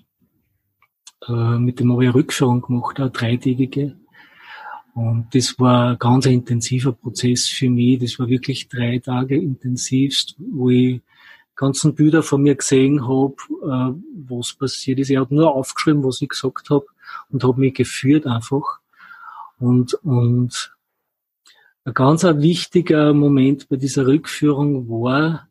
äh, 1.28 1.60
mit 1.60 1.80
dem 1.80 1.92
habe 1.92 2.04
ich 2.04 2.10
eine 2.10 2.16
Rückführung 2.16 2.62
gemacht, 2.62 3.00
eine 3.00 3.12
dreitägige. 3.12 3.96
Und 4.96 5.28
das 5.36 5.60
war 5.60 5.92
ein 5.92 6.00
ganz 6.00 6.26
intensiver 6.26 6.94
Prozess 6.94 7.48
für 7.50 7.70
mich. 7.70 8.00
Das 8.00 8.18
war 8.18 8.30
wirklich 8.30 8.70
drei 8.70 9.00
Tage 9.00 9.36
intensivst, 9.36 10.36
wo 10.40 10.70
ich 10.70 11.02
ganzen 11.56 11.96
Bilder 11.96 12.24
von 12.24 12.42
mir 12.42 12.56
gesehen 12.56 13.06
habe, 13.06 13.36
äh, 13.64 13.94
was 14.28 14.54
passiert 14.54 15.00
ist. 15.00 15.10
Ich 15.10 15.18
habe 15.18 15.36
nur 15.36 15.54
aufgeschrieben, 15.54 16.04
was 16.04 16.22
ich 16.22 16.30
gesagt 16.30 16.70
habe 16.70 16.86
und 17.30 17.44
habe 17.44 17.60
mich 17.60 17.74
geführt 17.74 18.26
einfach. 18.26 18.80
Und, 19.60 19.94
und 19.96 20.74
ein 21.84 21.94
ganz 21.94 22.24
ein 22.26 22.42
wichtiger 22.42 23.14
Moment 23.14 23.68
bei 23.70 23.76
dieser 23.76 24.08
Rückführung 24.08 24.90
war, 24.90 25.48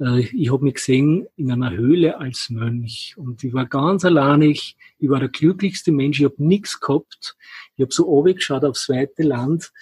äh, 0.00 0.20
ich 0.20 0.50
habe 0.52 0.64
mich 0.64 0.74
gesehen 0.74 1.26
in 1.36 1.52
einer 1.52 1.70
Höhle 1.70 2.18
als 2.18 2.50
Mönch 2.50 3.14
und 3.16 3.44
ich 3.44 3.52
war 3.52 3.66
ganz 3.66 4.04
alleinig. 4.04 4.76
Ich 4.98 5.08
war 5.08 5.20
der 5.20 5.28
glücklichste 5.28 5.92
Mensch. 5.92 6.20
Ich 6.20 6.24
habe 6.24 6.42
nichts 6.42 6.80
gehabt. 6.80 7.36
Ich 7.76 7.82
habe 7.82 7.92
so 7.92 8.22
geschaut 8.22 8.64
aufs 8.64 8.88
weite 8.88 9.22
Land 9.22 9.72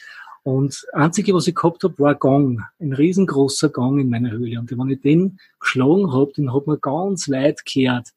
Und 0.43 0.71
das 0.71 0.87
Einzige, 0.93 1.35
was 1.35 1.47
ich 1.47 1.55
gehabt 1.55 1.85
habe, 1.85 1.99
war 1.99 2.13
ein 2.13 2.19
Gang. 2.19 2.63
Ein 2.81 2.93
riesengroßer 2.93 3.71
Gang 3.71 4.01
in 4.01 4.11
meiner 4.11 4.31
Höhle. 4.31 4.59
Und 4.61 4.71
wenn 4.71 4.91
ich 4.91 5.01
den 5.01 5.39
geschlagen 5.61 6.13
habe, 6.13 6.33
den 6.33 6.53
hat 6.55 6.67
man 6.67 6.81
ganz 6.81 7.29
weit 7.29 7.65
gehört. 7.65 8.09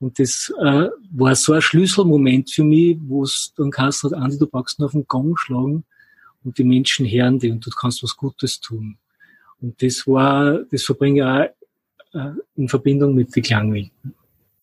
Und 0.00 0.18
das 0.18 0.52
äh, 0.60 0.88
war 1.12 1.34
so 1.34 1.52
ein 1.52 1.62
Schlüsselmoment 1.62 2.50
für 2.50 2.64
mich, 2.64 2.98
wo 3.02 3.22
es 3.22 3.52
dann 3.56 3.70
kannst 3.70 4.02
du, 4.02 4.08
Andi, 4.08 4.38
du 4.38 4.46
brauchst 4.46 4.78
nur 4.78 4.86
auf 4.86 4.92
den 4.92 5.06
Gang 5.08 5.38
schlagen 5.38 5.84
und 6.42 6.58
die 6.58 6.64
Menschen 6.64 7.06
hören 7.06 7.38
dich 7.38 7.52
und 7.52 7.64
du 7.64 7.70
kannst 7.70 8.02
was 8.02 8.16
Gutes 8.16 8.60
tun. 8.60 8.98
Und 9.64 9.82
das 9.82 10.06
war, 10.06 10.62
das 10.70 10.82
verbringe 10.82 11.20
ich 11.20 11.24
auch 12.14 12.20
äh, 12.20 12.32
in 12.54 12.68
Verbindung 12.68 13.14
mit 13.14 13.34
den 13.34 13.42
Klangwelten. 13.42 14.14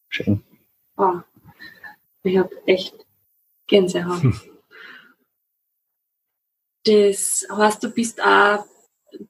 Schön. 0.09 0.43
Oh, 0.95 1.21
ich 2.21 2.37
habe 2.37 2.55
echt 2.67 2.93
Gänsehaut. 3.65 4.21
Hm. 4.21 4.39
Das 6.83 7.47
heißt, 7.51 7.83
du 7.83 7.89
bist 7.89 8.21
auch 8.21 8.63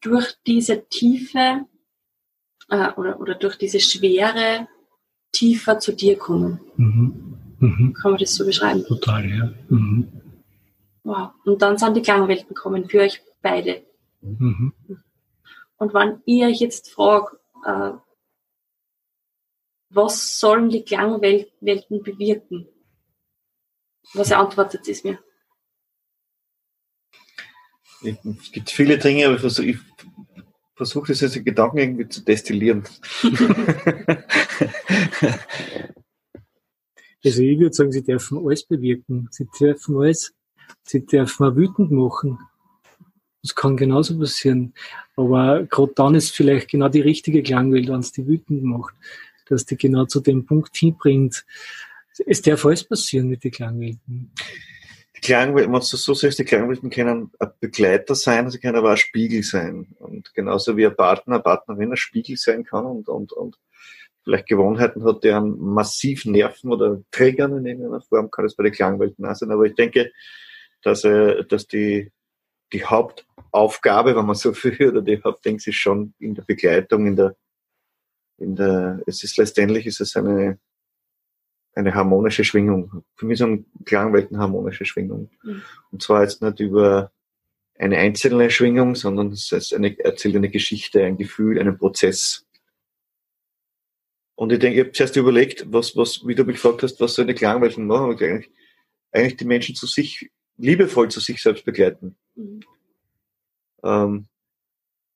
durch 0.02 0.34
diese 0.46 0.86
Tiefe 0.90 1.66
äh, 2.68 2.92
oder, 2.98 3.22
oder 3.22 3.36
durch 3.36 3.58
diese 3.58 3.80
Schwere 3.80 4.68
tiefer 5.32 5.80
zu 5.80 5.94
dir 5.94 6.18
kommen. 6.18 6.60
Mhm. 6.76 7.38
Mhm. 7.60 7.94
Kann 7.94 8.12
man 8.12 8.20
das 8.20 8.36
so 8.36 8.46
beschreiben? 8.46 8.84
Total, 8.86 9.26
ja. 9.26 9.54
Mhm. 9.70 10.12
Wow. 11.04 11.30
Und 11.46 11.62
dann 11.62 11.78
sind 11.78 11.96
die 11.96 12.02
Klangwelten 12.02 12.50
gekommen 12.50 12.90
für 12.90 13.00
euch 13.00 13.22
beide. 13.42 13.84
Mhm. 14.20 14.74
Und 15.82 15.96
wenn 15.96 16.22
ich 16.26 16.44
euch 16.44 16.60
jetzt 16.60 16.92
frage, 16.92 17.40
äh, 17.66 17.94
was 19.90 20.40
sollen 20.40 20.70
die 20.70 20.84
Klangwelten 20.84 22.04
bewirken? 22.04 22.68
Was 24.14 24.32
antwortet 24.32 24.88
es 24.88 25.04
mir? 25.04 25.18
Es 28.04 28.52
gibt 28.52 28.70
viele 28.70 29.00
Dinge, 29.00 29.26
aber 29.26 29.34
ich 29.34 29.42
versuche 29.42 29.80
versuch 30.76 31.08
das 31.08 31.22
jetzt 31.22 31.38
in 31.38 31.46
Gedanken 31.46 31.80
irgendwie 31.80 32.08
zu 32.08 32.24
destillieren. 32.24 32.84
also 37.24 37.42
ich 37.42 37.60
würde 37.60 37.74
sagen, 37.74 37.92
sie 37.92 38.04
dürfen 38.04 38.38
alles 38.38 38.68
bewirken. 38.68 39.30
Sie 39.32 39.48
dürfen 39.60 39.98
alles, 39.98 40.32
sie 40.84 41.04
dürfen 41.04 41.44
auch 41.48 41.56
wütend 41.56 41.90
machen. 41.90 42.38
Das 43.42 43.56
kann 43.56 43.78
genauso 43.78 44.18
passieren. 44.20 44.74
Aber 45.16 45.64
gerade 45.64 45.94
dann 45.96 46.16
ist 46.16 46.36
vielleicht 46.36 46.70
genau 46.70 46.90
die 46.90 47.02
richtige 47.02 47.42
Klangwelt, 47.44 47.90
wenn 47.90 48.00
es 48.00 48.12
die 48.12 48.28
wütend 48.28 48.64
macht, 48.64 48.94
dass 49.48 49.66
die 49.66 49.78
genau 49.78 50.06
zu 50.06 50.20
dem 50.20 50.46
Punkt 50.46 50.76
hinbringt. 50.76 51.46
Es 52.26 52.42
darf 52.42 52.66
alles 52.66 52.84
passieren 52.84 53.28
mit 53.28 53.44
den 53.44 53.52
Klangwelten. 53.52 54.32
Die 55.16 55.22
Klangwelten, 55.22 55.74
wenn 55.74 55.80
du 55.80 55.86
so 55.86 56.14
sagst, 56.14 56.40
die 56.40 56.46
Klangwelten 56.46 56.90
können 56.90 57.32
ein 57.40 57.50
Begleiter 57.60 58.16
sein, 58.16 58.50
sie 58.50 58.60
können 58.60 58.78
aber 58.78 58.92
ein 58.92 58.98
Spiegel 58.98 59.44
sein. 59.44 59.88
Und 60.00 60.34
genauso 60.34 60.78
wie 60.78 60.86
ein 60.86 60.96
Partner, 60.96 61.36
eine 61.36 61.44
Partnerin 61.44 61.92
ein 61.92 61.98
Spiegel 61.98 62.38
sein 62.38 62.64
kann 62.64 62.86
und, 62.86 63.08
und, 63.08 63.34
und 63.34 63.58
vielleicht 64.24 64.48
Gewohnheiten 64.48 65.04
hat, 65.04 65.24
die 65.24 65.32
einen 65.32 65.60
massiv 65.60 66.26
nerven 66.26 66.72
oder 66.72 67.02
triggern 67.12 67.58
in 67.58 67.66
irgendeiner 67.66 68.02
Form, 68.02 68.30
kann 68.30 68.46
das 68.46 68.56
bei 68.56 68.64
den 68.64 68.74
Klangwelten 68.74 69.26
auch 69.26 69.36
sein. 69.36 69.52
Aber 69.52 69.64
ich 69.66 69.76
denke, 69.76 70.12
dass, 70.84 71.04
äh, 71.04 71.44
dass 71.46 71.68
die, 71.68 72.12
die 72.74 72.86
Hauptaufgabe, 72.86 74.16
wenn 74.16 74.26
man 74.26 74.36
so 74.36 74.54
will, 74.64 74.90
oder 74.90 75.02
die 75.02 75.22
Hauptding 75.22 75.58
ist 75.58 75.74
schon 75.76 76.14
in 76.20 76.36
der 76.36 76.44
Begleitung, 76.44 77.08
in 77.08 77.16
der, 77.16 77.36
in 78.38 78.56
der, 78.56 79.02
es 79.06 79.24
ist 79.24 79.38
letztendlich 79.38 79.86
ist 79.86 80.02
es 80.02 80.16
eine, 80.16 80.60
eine 81.74 81.94
harmonische 81.94 82.44
Schwingung. 82.44 83.04
Für 83.16 83.26
mich 83.26 83.40
so 83.40 83.46
ein 83.46 83.66
Klangwelten 83.86 84.38
harmonische 84.38 84.86
Schwingung. 84.86 85.30
Mhm. 85.44 85.62
Und 85.92 86.02
zwar 86.02 86.24
jetzt 86.24 86.42
nicht 86.42 86.60
über 86.60 87.12
eine 87.78 87.98
einzelne 87.98 88.50
Schwingung, 88.52 88.96
sondern 88.96 89.32
es 89.32 89.52
ist 89.52 89.74
eine, 89.74 89.98
erzählt 90.00 90.36
eine 90.36 90.50
Geschichte, 90.50 91.04
ein 91.04 91.18
Gefühl, 91.18 91.60
einen 91.60 91.78
Prozess. 91.78 92.46
Und 94.36 94.52
ich 94.52 94.60
denke, 94.60 94.80
ich 94.80 94.86
habe 94.86 94.92
zuerst 94.92 95.16
überlegt, 95.16 95.66
was, 95.72 95.96
was, 95.96 96.26
wie 96.26 96.36
du 96.36 96.44
mich 96.44 96.56
gefragt 96.58 96.84
hast, 96.84 97.00
was 97.00 97.16
so 97.16 97.22
eine 97.22 97.34
Klangwelten 97.34 97.88
machen, 97.88 98.12
eigentlich, 98.12 98.52
eigentlich 99.12 99.38
die 99.38 99.46
Menschen 99.46 99.76
zu 99.76 99.88
sich, 99.88 100.32
liebevoll 100.58 101.10
zu 101.10 101.20
sich 101.20 101.42
selbst 101.42 101.66
begleiten. 101.66 102.18
Mhm. 102.36 102.62
Ähm, 103.84 104.28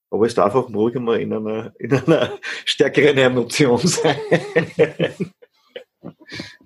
aber 0.10 0.26
es 0.26 0.36
darf 0.36 0.56
auch 0.56 0.70
ruhig 0.74 0.96
mal 0.96 1.20
in 1.20 1.34
einer, 1.34 1.74
in 1.80 1.94
einer 1.94 2.40
stärkeren 2.66 3.18
Emotion 3.18 3.80
sein. 3.80 4.18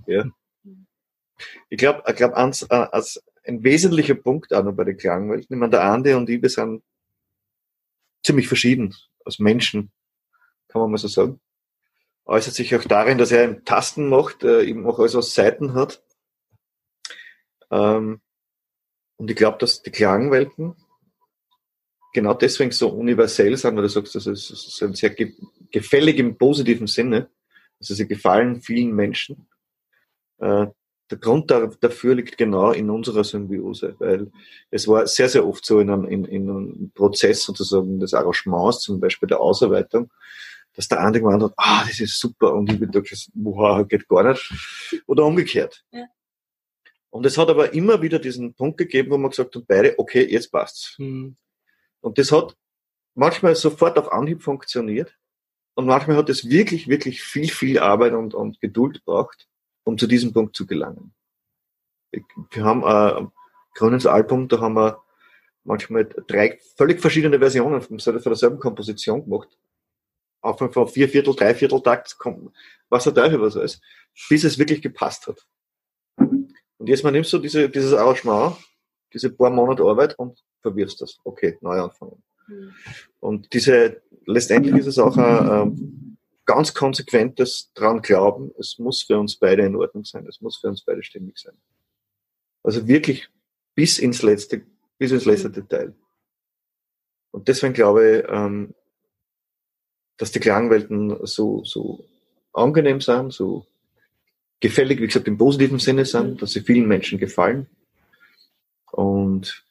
ja. 0.06 0.25
Ich 1.70 1.77
glaube, 1.77 2.13
glaub, 2.13 2.34
als, 2.34 2.70
als 2.70 3.24
ein 3.44 3.63
wesentlicher 3.63 4.15
Punkt 4.15 4.53
auch 4.53 4.63
noch 4.63 4.74
bei 4.74 4.84
den 4.84 4.98
Klangwelten, 4.98 5.53
ich 5.53 5.60
meine, 5.60 5.72
der 5.72 5.84
Ande 5.84 6.18
und 6.18 6.29
ich, 6.29 6.41
wir 6.41 6.50
sind 6.50 6.84
ziemlich 8.24 8.48
verschieden 8.48 8.96
als 9.25 9.39
Menschen, 9.39 9.91
kann 10.68 10.82
man 10.82 10.91
mal 10.91 10.98
so 10.98 11.08
sagen. 11.08 11.39
Äußert 12.25 12.53
sich 12.53 12.75
auch 12.75 12.84
darin, 12.84 13.18
dass 13.18 13.32
er 13.32 13.44
einen 13.44 13.65
Tasten 13.65 14.10
macht, 14.10 14.44
äh, 14.44 14.63
eben 14.63 14.86
auch 14.86 15.00
alles 15.00 15.15
aus 15.15 15.34
Seiten 15.34 15.74
hat. 15.74 16.03
Ähm, 17.72 18.22
und 19.20 19.30
ich 19.30 19.36
glaube, 19.36 19.58
dass 19.60 19.84
die 19.84 19.92
Klangwelten 19.92 20.76
genau 22.14 22.34
deswegen 22.34 22.72
so 22.72 22.90
universell 22.90 23.56
sind, 23.58 23.76
weil 23.76 23.84
du 23.84 23.90
sagst, 23.90 24.16
das 24.16 24.26
ist, 24.26 24.50
das 24.50 24.98
sehr 24.98 25.16
gefällig 25.72 26.18
im 26.18 26.38
positiven 26.38 26.88
Sinne. 26.88 27.30
Also 27.80 27.94
sie 27.94 28.08
gefallen 28.08 28.62
vielen 28.62 28.96
Menschen. 28.96 29.48
Äh, 30.40 30.68
der 31.12 31.18
Grund 31.18 31.52
dafür 31.52 32.16
liegt 32.16 32.38
genau 32.38 32.72
in 32.72 32.90
unserer 32.90 33.24
Symbiose, 33.24 33.96
weil 34.00 34.32
es 34.72 34.88
war 34.88 35.06
sehr, 35.06 35.28
sehr 35.28 35.46
oft 35.46 35.66
so 35.66 35.80
in 35.80 35.90
einem, 35.90 36.06
in, 36.06 36.24
in 36.26 36.50
einem 36.50 36.92
Prozess 36.94 37.44
sozusagen 37.44 38.00
des 38.00 38.14
Arrangements, 38.14 38.82
zum 38.82 39.00
Beispiel 39.00 39.28
der 39.28 39.42
Ausarbeitung, 39.42 40.12
dass 40.76 40.88
der 40.88 41.02
andere 41.02 41.24
gemeint 41.24 41.44
hat, 41.44 41.54
ah, 41.58 41.84
das 41.86 42.00
ist 42.00 42.20
super, 42.20 42.54
und 42.54 42.72
ich 42.72 42.80
bin 42.80 42.92
da 42.92 43.02
wow, 43.34 43.86
geht 43.88 44.08
gar 44.08 44.24
nicht. 44.24 44.54
Oder 45.08 45.26
umgekehrt. 45.26 45.84
Ja. 45.92 46.06
Und 47.12 47.25
es 47.25 47.38
hat 47.38 47.50
aber 47.50 47.74
immer 47.74 48.01
wieder 48.01 48.20
diesen 48.20 48.54
Punkt 48.54 48.78
gegeben, 48.78 49.12
wo 49.12 49.18
man 49.18 49.32
gesagt 49.32 49.56
hat, 49.56 49.68
beide, 49.68 49.98
okay, 49.98 50.25
jetzt 50.30 50.51
passt's. 50.51 50.96
Mhm. 50.98 51.36
Und 52.01 52.18
das 52.18 52.32
hat 52.32 52.56
manchmal 53.16 53.56
sofort 53.56 53.98
auf 53.98 54.12
Anhieb 54.12 54.44
funktioniert. 54.44 55.16
Und 55.74 55.86
manchmal 55.86 56.18
hat 56.18 56.30
es 56.30 56.50
wirklich, 56.50 56.88
wirklich 56.88 57.22
viel, 57.22 57.50
viel 57.50 57.80
Arbeit 57.80 58.13
und, 58.13 58.34
und 58.34 58.60
Geduld 58.60 59.04
braucht, 59.06 59.48
um 59.84 59.98
zu 59.98 60.08
diesem 60.08 60.34
Punkt 60.34 60.56
zu 60.56 60.68
gelangen. 60.68 61.13
Wir 62.12 62.63
haben 62.63 62.84
äh, 62.84 63.28
Grünens 63.75 64.06
Album, 64.06 64.48
da 64.48 64.60
haben 64.60 64.75
wir 64.75 65.01
manchmal 65.63 66.06
drei 66.06 66.60
völlig 66.75 67.00
verschiedene 67.00 67.39
Versionen 67.39 67.82
von, 67.82 68.00
von 68.00 68.22
derselben 68.22 68.60
Komposition 68.60 69.24
gemacht. 69.24 69.50
Auch 70.42 70.58
von 70.58 70.88
vier 70.88 71.10
Viertel, 71.10 71.36
drei 71.36 71.54
Viertel 71.54 71.82
Takt, 71.82 72.18
was 72.89 73.04
der 73.04 73.13
Teufel 73.13 73.42
was 73.42 73.58
alles, 73.58 73.82
bis 74.30 74.44
es 74.44 74.58
wirklich 74.58 74.82
gepasst 74.82 75.28
hat. 75.28 75.46
Und 76.80 76.88
jetzt 76.88 77.04
mal 77.04 77.12
nimmst 77.12 77.32
du 77.34 77.38
diese, 77.38 77.70
dieses 77.70 77.94
Arrangement, 77.94 78.56
diese 79.14 79.30
paar 79.30 79.50
Monate 79.50 79.84
Arbeit 79.84 80.18
und 80.18 80.42
verwirfst 80.62 81.02
das. 81.02 81.20
Okay, 81.24 81.58
neu 81.62 81.80
anfangen. 81.80 82.24
Mhm. 82.48 82.74
Und 83.20 83.54
diese, 83.54 84.02
letztendlich 84.26 84.76
ist 84.76 84.88
es 84.88 84.98
auch 84.98 85.18
ein, 85.18 85.50
ein 85.50 86.18
ganz 86.46 86.74
konsequentes 86.74 87.72
dran 87.74 88.02
glauben, 88.02 88.52
es 88.58 88.80
muss 88.80 89.04
für 89.04 89.20
uns 89.20 89.36
beide 89.36 89.66
in 89.66 89.76
Ordnung 89.76 90.06
sein, 90.06 90.26
es 90.28 90.42
muss 90.42 90.58
für 90.58 90.68
uns 90.68 90.84
beide 90.84 91.04
stimmig 91.04 91.38
sein. 91.38 91.54
Also 92.64 92.88
wirklich 92.88 93.30
bis 93.76 94.00
ins 94.00 94.22
letzte, 94.22 94.64
bis 94.98 95.12
ins 95.12 95.26
letzte 95.26 95.50
mhm. 95.50 95.54
Detail. 95.54 95.94
Und 97.32 97.48
deswegen 97.50 97.74
glaube 97.74 98.20
ich, 98.20 98.26
ähm, 98.30 98.74
dass 100.18 100.32
die 100.32 100.40
Klangwelten 100.40 101.26
so, 101.26 101.64
so 101.66 102.06
angenehm 102.54 103.02
sind, 103.02 103.32
so 103.32 103.66
gefällig, 104.60 105.01
wie 105.01 105.08
gesagt, 105.08 105.28
im 105.28 105.38
positiven 105.38 105.80
Sinne 105.80 106.06
sind, 106.06 106.32
mhm. 106.32 106.38
dass 106.38 106.51
sie 106.51 106.62
vielen 106.62 106.88
Menschen 106.88 107.20
gefallen. 107.20 107.68
Und 108.92 109.63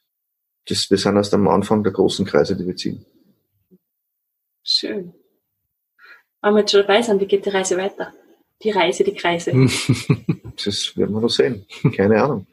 das, 0.67 0.89
wir 0.89 0.97
sind 0.97 1.15
erst 1.15 1.33
am 1.33 1.47
Anfang 1.47 1.83
der 1.83 1.93
großen 1.93 2.25
Kreise, 2.25 2.55
die 2.55 2.65
wir 2.65 2.75
ziehen. 2.75 3.05
Schön. 4.63 5.13
Wenn 6.41 6.53
wir 6.53 6.59
jetzt 6.61 6.71
schon 6.71 6.81
dabei 6.81 7.01
sind, 7.01 7.19
wie 7.19 7.25
geht 7.25 7.45
die 7.45 7.49
Reise 7.49 7.77
weiter? 7.77 8.13
Die 8.61 8.71
Reise, 8.71 9.03
die 9.03 9.15
Kreise. 9.15 9.51
das 10.63 10.95
werden 10.97 11.15
wir 11.15 11.21
noch 11.21 11.29
sehen. 11.29 11.65
Keine 11.95 12.21
Ahnung. 12.21 12.47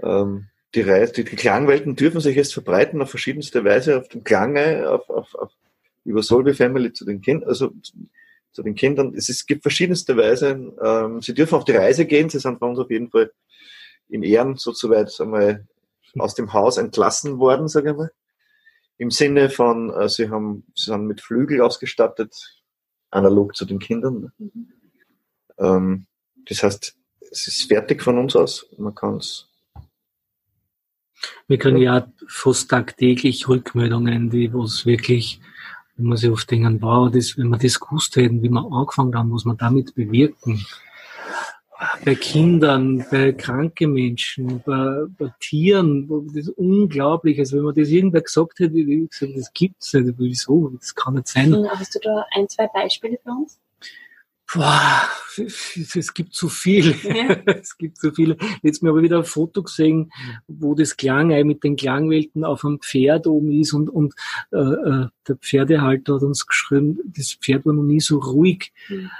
Ähm, 0.00 0.46
die, 0.74 0.82
Reise, 0.82 1.12
die, 1.12 1.24
die 1.24 1.36
Klangwelten 1.36 1.96
dürfen 1.96 2.20
sich 2.20 2.36
jetzt 2.36 2.52
verbreiten 2.52 3.00
auf 3.00 3.10
verschiedenste 3.10 3.64
Weise, 3.64 3.98
auf 3.98 4.08
dem 4.08 4.24
Klange, 4.24 4.88
auf, 4.90 5.08
auf, 5.10 5.34
auf 5.34 5.52
über 6.04 6.22
Solby 6.22 6.54
Family 6.54 6.92
zu 6.92 7.04
den 7.04 7.20
Kindern, 7.20 7.48
also 7.48 7.72
zu 8.58 8.64
den 8.64 8.74
Kindern. 8.74 9.14
Es, 9.14 9.28
es 9.28 9.46
gibt 9.46 9.62
verschiedenste 9.62 10.16
Weise. 10.16 10.74
Ähm, 10.84 11.22
sie 11.22 11.32
dürfen 11.32 11.54
auf 11.54 11.64
die 11.64 11.76
Reise 11.76 12.06
gehen. 12.06 12.28
Sie 12.28 12.40
sind 12.40 12.58
bei 12.58 12.66
uns 12.66 12.80
auf 12.80 12.90
jeden 12.90 13.08
Fall 13.08 13.30
in 14.08 14.24
Ehren 14.24 14.56
so 14.56 14.72
zu 14.72 14.90
weit 14.90 15.14
einmal 15.20 15.64
aus 16.18 16.34
dem 16.34 16.52
Haus 16.52 16.76
entlassen 16.76 17.38
worden, 17.38 17.68
sage 17.68 17.90
ich 17.90 17.96
mal. 17.96 18.10
Im 18.96 19.12
Sinne 19.12 19.48
von, 19.48 19.94
äh, 19.94 20.08
sie 20.08 20.28
haben, 20.28 20.64
sie 20.74 20.86
sind 20.86 21.06
mit 21.06 21.20
Flügel 21.20 21.60
ausgestattet, 21.60 22.34
analog 23.12 23.54
zu 23.54 23.64
den 23.64 23.78
Kindern. 23.78 24.32
Ähm, 25.56 26.06
das 26.48 26.64
heißt, 26.64 26.96
es 27.30 27.46
ist 27.46 27.68
fertig 27.68 28.02
von 28.02 28.18
uns 28.18 28.34
aus. 28.34 28.66
Man 28.76 28.96
kann 28.96 29.18
es 29.18 29.48
Wir 31.46 31.58
kriegen 31.58 31.76
ja 31.76 32.12
fast 32.26 32.70
tagtäglich 32.70 33.48
Rückmeldungen, 33.48 34.30
die 34.30 34.52
was 34.52 34.84
wirklich, 34.84 35.40
wo 35.98 36.04
man 36.04 36.16
sich 36.16 36.30
oft 36.30 36.50
denken, 36.50 36.80
wow, 36.80 37.10
das, 37.10 37.36
wenn 37.36 37.48
wir 37.48 37.58
das 37.58 37.78
gewusst 37.80 38.16
hätten, 38.16 38.42
wie 38.42 38.48
wir 38.48 38.64
angefangen 38.72 39.14
haben, 39.16 39.32
was 39.32 39.44
wir 39.44 39.54
damit 39.54 39.94
bewirken. 39.94 40.64
Bei 42.04 42.14
Kindern, 42.14 43.04
bei 43.10 43.32
kranken 43.32 43.92
Menschen, 43.92 44.62
bei, 44.64 45.04
bei 45.16 45.32
Tieren, 45.38 46.08
das 46.26 46.34
ist 46.34 46.48
unglaublich. 46.50 47.38
Also 47.38 47.56
wenn 47.56 47.64
man 47.64 47.74
das 47.74 47.88
irgendwer 47.88 48.22
gesagt 48.22 48.58
hätte, 48.58 48.74
wie 48.74 49.06
gesagt, 49.06 49.36
das 49.36 49.52
gibt's 49.52 49.92
nicht, 49.92 50.14
wieso, 50.18 50.70
das 50.70 50.94
kann 50.94 51.14
nicht 51.14 51.28
sein. 51.28 51.54
Hast 51.70 51.94
du 51.94 52.00
da 52.00 52.24
ein, 52.32 52.48
zwei 52.48 52.68
Beispiele 52.68 53.18
für 53.22 53.30
uns? 53.30 53.60
Boah, 54.52 55.02
es 55.36 56.14
gibt 56.14 56.34
zu 56.34 56.48
viel. 56.48 56.94
Ja. 57.02 57.36
es 57.46 57.76
gibt 57.76 57.98
zu 57.98 58.12
viele. 58.12 58.36
Jetzt 58.62 58.82
mir 58.82 58.90
aber 58.90 59.02
wieder 59.02 59.18
ein 59.18 59.24
Foto 59.24 59.62
gesehen, 59.62 60.10
wo 60.46 60.74
das 60.74 60.96
Klangei 60.96 61.44
mit 61.44 61.64
den 61.64 61.76
Klangwelten 61.76 62.44
auf 62.44 62.64
einem 62.64 62.80
Pferd 62.80 63.26
oben 63.26 63.52
ist 63.52 63.72
und, 63.72 63.90
und 63.90 64.14
äh, 64.52 64.58
äh 64.58 65.06
der 65.26 65.36
Pferdehalter 65.36 66.14
hat 66.14 66.22
uns 66.22 66.46
geschrieben, 66.46 66.98
das 67.04 67.34
Pferd 67.34 67.66
war 67.66 67.74
noch 67.74 67.82
nie 67.82 68.00
so 68.00 68.18
ruhig. 68.18 68.72
Mhm 68.88 69.10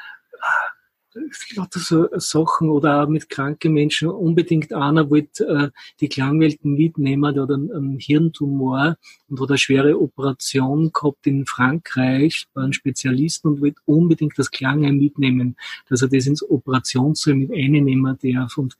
lauter 1.54 1.80
so 1.80 2.08
Sachen 2.16 2.68
oder 2.70 3.02
auch 3.02 3.08
mit 3.08 3.28
kranken 3.28 3.72
Menschen. 3.72 4.08
Unbedingt 4.08 4.72
einer 4.72 5.10
wollte 5.10 5.46
äh, 5.46 5.70
die 6.00 6.08
Klangwelten 6.08 6.74
mitnehmen, 6.74 7.34
der 7.34 7.44
hat 7.44 7.50
einen, 7.50 7.72
einen 7.72 7.98
Hirntumor 7.98 8.96
und 9.28 9.40
hat 9.40 9.48
eine 9.48 9.58
schwere 9.58 10.00
Operation 10.00 10.90
gehabt 10.92 11.26
in 11.26 11.46
Frankreich, 11.46 12.46
war 12.54 12.64
ein 12.64 12.72
Spezialist 12.72 13.44
und 13.44 13.60
wollte 13.60 13.80
unbedingt 13.84 14.38
das 14.38 14.50
Klangein 14.50 14.98
mitnehmen, 14.98 15.56
dass 15.88 16.02
er 16.02 16.08
das 16.08 16.26
ins 16.26 16.48
Operationssaal 16.48 17.34
mit 17.34 17.52
einnehmen 17.52 18.18
darf 18.22 18.56
und 18.58 18.76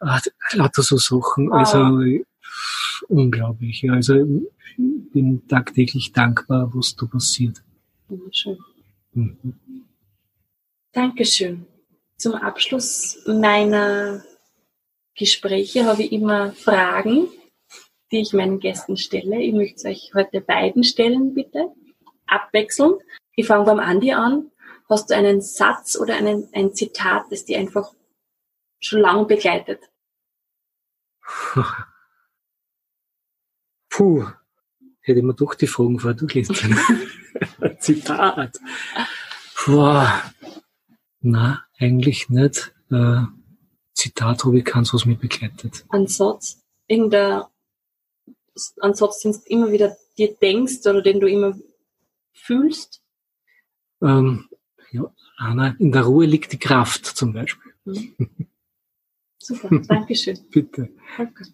äh, 0.00 0.18
lauter 0.56 0.82
so 0.82 0.96
Sachen. 0.96 1.52
Also 1.52 2.22
unglaublich. 3.08 3.90
Also 3.90 4.14
ich 4.14 5.12
bin 5.12 5.46
tagtäglich 5.48 6.12
dankbar, 6.12 6.70
was 6.74 6.96
da 6.96 7.06
passiert. 7.06 7.62
Schön. 8.30 8.58
Mhm. 9.14 9.54
Dankeschön. 10.96 11.66
Zum 12.16 12.34
Abschluss 12.34 13.22
meiner 13.26 14.24
Gespräche 15.14 15.84
habe 15.84 16.04
ich 16.04 16.12
immer 16.12 16.52
Fragen, 16.52 17.28
die 18.10 18.22
ich 18.22 18.32
meinen 18.32 18.60
Gästen 18.60 18.96
stelle. 18.96 19.42
Ich 19.42 19.52
möchte 19.52 19.88
euch 19.88 20.12
heute 20.14 20.40
beiden 20.40 20.84
stellen, 20.84 21.34
bitte. 21.34 21.70
Abwechselnd. 22.26 23.02
Ich 23.34 23.46
fange 23.46 23.66
beim 23.66 23.78
Andi 23.78 24.14
an. 24.14 24.50
Hast 24.88 25.10
du 25.10 25.14
einen 25.14 25.42
Satz 25.42 25.98
oder 25.98 26.16
einen, 26.16 26.48
ein 26.54 26.72
Zitat, 26.72 27.26
das 27.28 27.44
dir 27.44 27.58
einfach 27.58 27.92
schon 28.80 29.00
lange 29.00 29.26
begleitet? 29.26 29.82
Puh, 33.90 34.26
hätte 35.02 35.18
ich 35.18 35.24
mir 35.24 35.34
doch 35.34 35.54
die 35.56 35.66
Fragen 35.66 36.00
vorher 36.00 36.16
durchlesen 36.16 36.56
können. 36.56 36.80
Zitat. 37.80 38.58
Puh. 39.56 39.92
Na, 41.20 41.64
eigentlich 41.78 42.28
nicht. 42.28 42.74
Äh, 42.90 43.22
Zitat 43.94 44.44
habe 44.44 44.58
ich 44.58 44.64
keins, 44.64 44.92
was 44.92 45.06
mich 45.06 45.18
begleitet. 45.18 45.84
Ein 45.88 46.06
Satz, 46.06 46.62
irgendein 46.86 47.44
ein 48.80 48.94
Satz, 48.94 49.20
den 49.20 49.32
du 49.32 49.38
immer 49.46 49.72
wieder 49.72 49.96
dir 50.16 50.34
denkst 50.34 50.86
oder 50.86 51.02
den 51.02 51.20
du 51.20 51.28
immer 51.28 51.58
fühlst? 52.32 53.02
Ähm, 54.02 54.48
ja, 54.90 55.12
Anna, 55.36 55.74
in 55.78 55.92
der 55.92 56.02
Ruhe 56.02 56.26
liegt 56.26 56.52
die 56.52 56.58
Kraft 56.58 57.04
zum 57.06 57.32
Beispiel. 57.32 57.72
Mhm. 57.84 58.16
Super, 59.38 59.68
Dankeschön. 59.88 60.38
Bitte. 60.50 60.90
Danke 61.16 61.44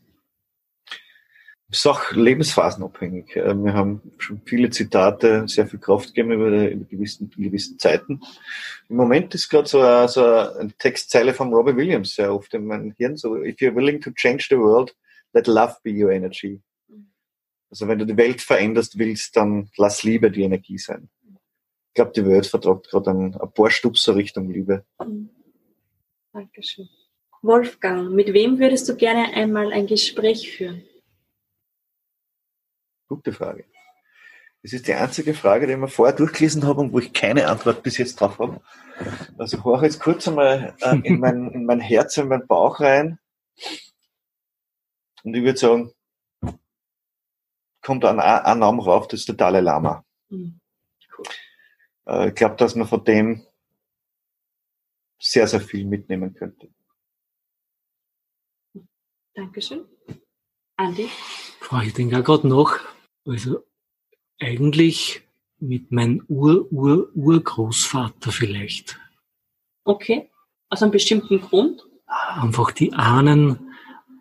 ist 1.73 1.87
auch 1.87 2.13
lebensphasenabhängig. 2.13 3.35
Äh, 3.37 3.55
wir 3.55 3.73
haben 3.73 4.03
schon 4.19 4.41
viele 4.45 4.71
Zitate, 4.71 5.49
sehr 5.49 5.67
viel 5.67 5.79
Kraft 5.79 6.09
gegeben 6.09 6.33
über, 6.33 6.71
über 6.71 6.85
gewissen, 6.85 7.31
gewissen 7.31 7.79
Zeiten. 7.79 8.21
Im 8.89 8.97
Moment 8.97 9.35
ist 9.35 9.49
gerade 9.49 9.69
so, 9.69 9.81
eine, 9.81 10.09
so 10.09 10.25
eine 10.25 10.73
Textzeile 10.79 11.35
von 11.35 11.53
Robbie 11.53 11.77
Williams 11.77 12.15
sehr 12.15 12.35
oft 12.35 12.53
in 12.55 12.67
meinem 12.67 12.93
Hirn, 12.93 13.17
so, 13.17 13.37
if 13.43 13.57
you're 13.57 13.75
willing 13.75 14.01
to 14.01 14.11
change 14.11 14.47
the 14.51 14.59
world, 14.59 14.95
let 15.33 15.47
love 15.47 15.77
be 15.83 15.91
your 15.91 16.11
energy. 16.11 16.61
Also 17.71 17.89
wenn 17.89 17.99
du 17.99 18.05
die 18.05 18.19
Welt 18.19 18.43
veränderst 18.43 18.99
willst, 18.99 19.35
dann 19.35 19.71
lass 19.79 20.03
Liebe 20.03 20.31
die 20.31 20.43
Energie 20.43 20.77
sein. 20.77 21.09
Ich 21.89 21.95
glaube, 21.95 22.13
die 22.15 22.27
Welt 22.27 22.47
vertragt 22.47 22.91
gerade 22.91 23.11
ein, 23.11 23.35
ein 23.35 23.53
paar 23.53 23.71
Stupser 23.71 24.15
Richtung 24.15 24.51
Liebe. 24.51 24.85
Dankeschön. 26.33 26.89
Wolfgang, 27.41 28.11
mit 28.11 28.33
wem 28.35 28.59
würdest 28.59 28.89
du 28.89 28.95
gerne 28.95 29.35
einmal 29.35 29.73
ein 29.73 29.87
Gespräch 29.87 30.53
führen? 30.53 30.83
Gute 33.13 33.35
Frage. 33.35 33.67
Das 34.63 34.73
ist 34.73 34.89
die 34.89 34.95
einzige 34.95 35.35
Frage, 35.35 35.67
die 35.67 35.75
ich 35.75 35.79
mir 35.79 35.89
vorher 35.89 36.17
durchgelesen 36.17 36.65
habe 36.65 36.81
und 36.81 36.95
wo 36.95 36.99
ich 36.99 37.13
keine 37.13 37.47
Antwort 37.47 37.83
bis 37.83 37.99
jetzt 37.99 38.19
drauf 38.19 38.39
habe. 38.39 38.63
Also 39.37 39.59
ich 39.59 39.65
horche 39.65 39.85
jetzt 39.85 40.01
kurz 40.01 40.27
einmal 40.27 40.75
äh, 40.81 40.97
in, 41.03 41.21
mein, 41.21 41.51
in 41.51 41.67
mein 41.67 41.81
Herz, 41.81 42.17
in 42.17 42.29
meinen 42.29 42.47
Bauch 42.47 42.81
rein. 42.81 43.19
Und 45.25 45.35
ich 45.35 45.43
würde 45.43 45.59
sagen, 45.59 45.93
kommt 47.83 48.07
ein, 48.07 48.19
ein 48.19 48.59
Name 48.59 48.83
rauf, 48.83 49.09
das 49.09 49.21
ist 49.21 49.29
der 49.29 49.35
Dalai 49.35 49.61
Lama. 49.61 50.07
Mhm. 50.31 50.59
Cool. 51.19 51.27
Äh, 52.07 52.29
ich 52.29 52.35
glaube, 52.35 52.57
dass 52.57 52.75
man 52.75 52.89
von 52.89 53.05
dem 53.05 53.47
sehr, 55.19 55.47
sehr 55.49 55.61
viel 55.61 55.85
mitnehmen 55.85 56.33
könnte. 56.33 56.71
Dankeschön. 59.35 59.85
Andi? 60.77 61.11
Ich 61.85 61.93
denke 61.93 62.19
auch 62.19 62.25
gerade 62.25 62.49
noch, 62.49 62.92
also 63.27 63.65
eigentlich 64.39 65.23
mit 65.59 65.91
meinem 65.93 66.25
Ur-Ur-Urgroßvater 66.29 68.33
vielleicht. 68.33 68.99
Okay. 69.85 70.31
Aus 70.69 70.83
einem 70.83 70.93
bestimmten 70.93 71.41
Grund? 71.41 71.87
Einfach 72.07 72.73
die 72.73 72.93
Ahnen, 72.93 73.59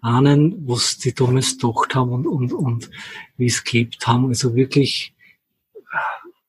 Ahnen, 0.01 0.67
was 0.67 0.97
die 0.97 1.13
damals 1.13 1.57
gedacht 1.57 1.95
haben 1.95 2.11
und, 2.11 2.27
und, 2.27 2.53
und 2.53 2.89
wie 3.37 3.47
es 3.47 3.63
gelebt 3.63 4.05
haben. 4.07 4.27
Also 4.27 4.55
wirklich, 4.55 5.13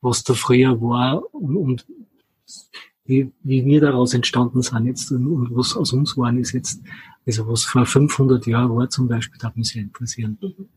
was 0.00 0.24
da 0.24 0.34
früher 0.34 0.80
war 0.80 1.22
und, 1.34 1.56
und 1.56 1.86
wie, 3.04 3.32
wie 3.42 3.64
wir 3.64 3.80
daraus 3.80 4.14
entstanden 4.14 4.62
sind 4.62 4.86
jetzt 4.86 5.10
und, 5.10 5.26
und 5.26 5.56
was 5.56 5.76
aus 5.76 5.92
uns 5.92 6.16
waren 6.16 6.38
ist 6.38 6.52
jetzt, 6.52 6.80
also 7.26 7.48
was 7.48 7.64
vor 7.64 7.86
500 7.86 8.46
Jahren 8.46 8.76
war 8.76 8.88
zum 8.90 9.08
Beispiel, 9.08 9.38
da 9.38 9.48
hat 9.48 9.56
mich 9.56 9.68
sehr 9.68 9.82
interessieren. 9.82 10.38
Mhm. 10.40 10.68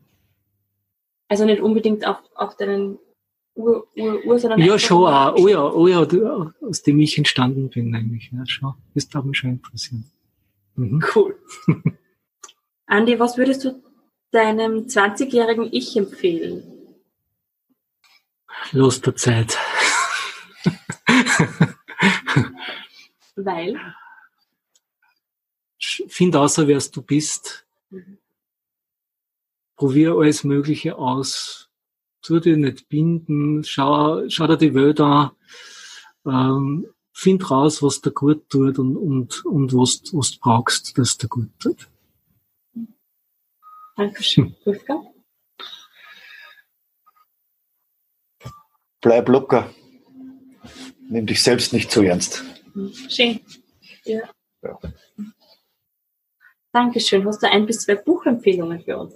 Also 1.28 1.44
nicht 1.44 1.60
unbedingt 1.60 2.06
auf, 2.06 2.18
auf 2.34 2.56
deinen 2.56 2.98
Ur, 3.54 3.86
Ur, 3.96 4.24
Ur 4.24 4.38
sondern 4.38 4.60
Ja, 4.60 4.78
schon 4.78 5.06
auch. 5.06 5.34
Oh 5.36 5.48
ja, 5.48 5.64
oh 5.64 5.88
ja, 5.88 6.06
aus 6.60 6.82
dem 6.82 7.00
ich 7.00 7.16
entstanden 7.18 7.70
bin 7.70 7.94
eigentlich. 7.94 8.30
Ja, 8.32 8.46
schon. 8.46 8.74
Das 8.94 9.08
darf 9.08 9.24
mich 9.24 9.38
schon 9.38 9.50
interessieren. 9.50 10.10
Mhm. 10.74 11.02
Cool. 11.14 11.38
Andi, 12.86 13.18
was 13.18 13.36
würdest 13.38 13.64
du 13.64 13.82
deinem 14.30 14.86
20-jährigen 14.86 15.68
Ich 15.72 15.96
empfehlen? 15.96 16.62
Los 18.72 19.00
der 19.00 19.16
Zeit. 19.16 19.58
Weil? 23.36 23.80
Find 25.78 26.36
außer, 26.36 26.68
wer 26.68 26.78
du 26.78 27.02
bist. 27.02 27.66
Mhm 27.90 28.18
probier 29.76 30.14
alles 30.14 30.44
Mögliche 30.44 30.96
aus. 30.96 31.68
Tu 32.22 32.40
dich 32.40 32.56
nicht 32.56 32.88
binden, 32.88 33.62
schau, 33.62 34.28
schau 34.28 34.46
dir 34.48 34.56
die 34.56 34.74
Welt 34.74 35.00
an, 35.00 35.30
ähm, 36.26 36.88
find 37.12 37.50
raus, 37.50 37.82
was 37.82 38.00
dir 38.00 38.10
gut 38.10 38.48
tut 38.48 38.78
und, 38.78 38.96
und, 38.96 39.44
und 39.44 39.72
was, 39.72 40.02
was 40.12 40.32
du 40.32 40.38
brauchst, 40.40 40.98
dass 40.98 41.16
dir 41.18 41.28
gut 41.28 41.50
tut. 41.60 41.88
Dankeschön. 43.96 44.56
Wolfgang? 44.64 45.06
Bleib 49.00 49.28
locker. 49.28 49.70
Nimm 51.08 51.26
dich 51.26 51.42
selbst 51.42 51.72
nicht 51.72 51.90
zu 51.90 52.02
ernst. 52.02 52.44
Schön. 53.08 53.40
Ja. 54.04 54.28
ja. 54.62 54.78
Dankeschön. 56.72 57.24
Hast 57.24 57.42
du 57.42 57.48
ein 57.48 57.66
bis 57.66 57.82
zwei 57.82 57.94
Buchempfehlungen 57.94 58.82
für 58.82 58.98
uns? 58.98 59.14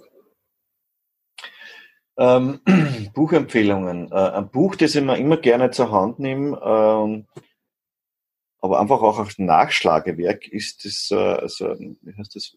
Ähm, 2.21 2.59
Buchempfehlungen. 3.15 4.11
Äh, 4.11 4.15
ein 4.15 4.51
Buch, 4.51 4.75
das 4.75 4.93
ich 4.93 5.03
mir 5.03 5.17
immer 5.17 5.37
gerne 5.37 5.71
zur 5.71 5.91
Hand 5.91 6.19
nehme, 6.19 6.55
ähm, 6.63 7.25
aber 8.59 8.79
einfach 8.79 9.01
auch 9.01 9.17
als 9.17 9.39
Nachschlagewerk, 9.39 10.47
ist 10.47 10.85
das, 10.85 11.09
äh, 11.09 11.15
also, 11.15 11.75
wie 11.79 12.15
heißt 12.15 12.35
das, 12.35 12.55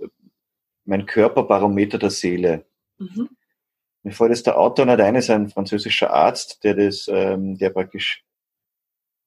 mein 0.84 1.06
Körperbarometer 1.06 1.98
der 1.98 2.10
Seele. 2.10 2.66
Mhm. 2.98 3.30
Mir 4.02 4.12
fällt 4.12 4.32
jetzt 4.32 4.46
der 4.46 4.58
Autor 4.58 4.84
nicht 4.84 5.00
ein, 5.00 5.14
ist 5.14 5.30
ein 5.30 5.48
französischer 5.48 6.12
Arzt, 6.12 6.62
der 6.62 6.74
das, 6.74 7.08
ähm, 7.10 7.56
der 7.56 7.70
praktisch 7.70 8.22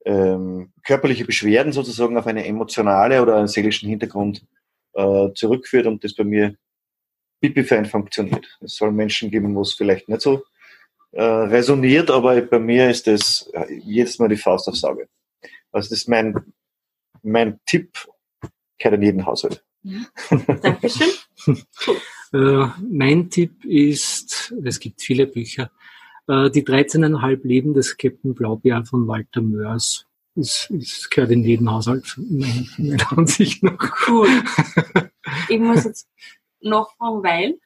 ähm, 0.06 0.72
körperliche 0.86 1.26
Beschwerden 1.26 1.74
sozusagen 1.74 2.16
auf 2.16 2.28
eine 2.28 2.46
emotionale 2.46 3.24
oder 3.24 3.38
einen 3.38 3.48
seelischen 3.48 3.90
Hintergrund 3.90 4.46
äh, 4.94 5.34
zurückführt 5.34 5.88
und 5.88 6.04
das 6.04 6.14
bei 6.14 6.24
mir 6.24 6.56
Pipi-Fan 7.42 7.86
funktioniert. 7.86 8.58
Es 8.62 8.76
soll 8.76 8.92
Menschen 8.92 9.32
geben, 9.32 9.56
wo 9.56 9.62
es 9.62 9.74
vielleicht 9.74 10.10
nicht 10.10 10.22
so 10.22 10.44
äh, 11.12 11.24
resoniert, 11.24 12.12
aber 12.12 12.42
bei 12.42 12.60
mir 12.60 12.90
ist 12.90 13.08
das 13.08 13.50
äh, 13.54 13.74
jedes 13.74 14.20
Mal 14.20 14.30
die 14.30 14.38
Faust 14.38 14.68
aufs 14.68 14.84
Auge. 14.84 15.08
Also 15.72 15.90
das 15.90 16.00
ist 16.00 16.10
mein, 16.10 16.36
mein 17.24 17.60
Tipp, 17.66 18.08
gehört 18.78 18.96
in 18.96 19.02
jeden 19.04 19.26
Haushalt. 19.26 19.64
Ja. 19.84 20.02
Dankeschön. 20.30 21.10
äh, 22.34 22.68
mein 22.90 23.30
Tipp 23.30 23.64
ist, 23.66 24.54
es 24.64 24.80
gibt 24.80 25.02
viele 25.02 25.28
Bücher, 25.28 25.72
äh, 26.28 26.50
die 26.50 26.64
13,5 26.64 27.48
Leben 27.48 27.74
des 27.74 27.98
Captain 27.98 28.34
Blaubeer 28.34 28.86
von 28.86 29.08
Walter 29.08 29.42
Mörs. 29.42 30.06
Es, 30.36 30.70
es 30.70 31.10
gehört 31.10 31.32
in 31.32 31.44
jeden 31.44 31.72
Haushalt, 31.72 32.16
meiner 32.18 33.18
Ansicht 33.18 33.64
nach. 33.64 34.08
Cool. 34.08 34.30
Ich 35.50 35.60
muss 35.60 35.84
jetzt 35.84 36.08
noch 36.62 36.96
fragen, 36.98 37.24
weil? 37.24 37.60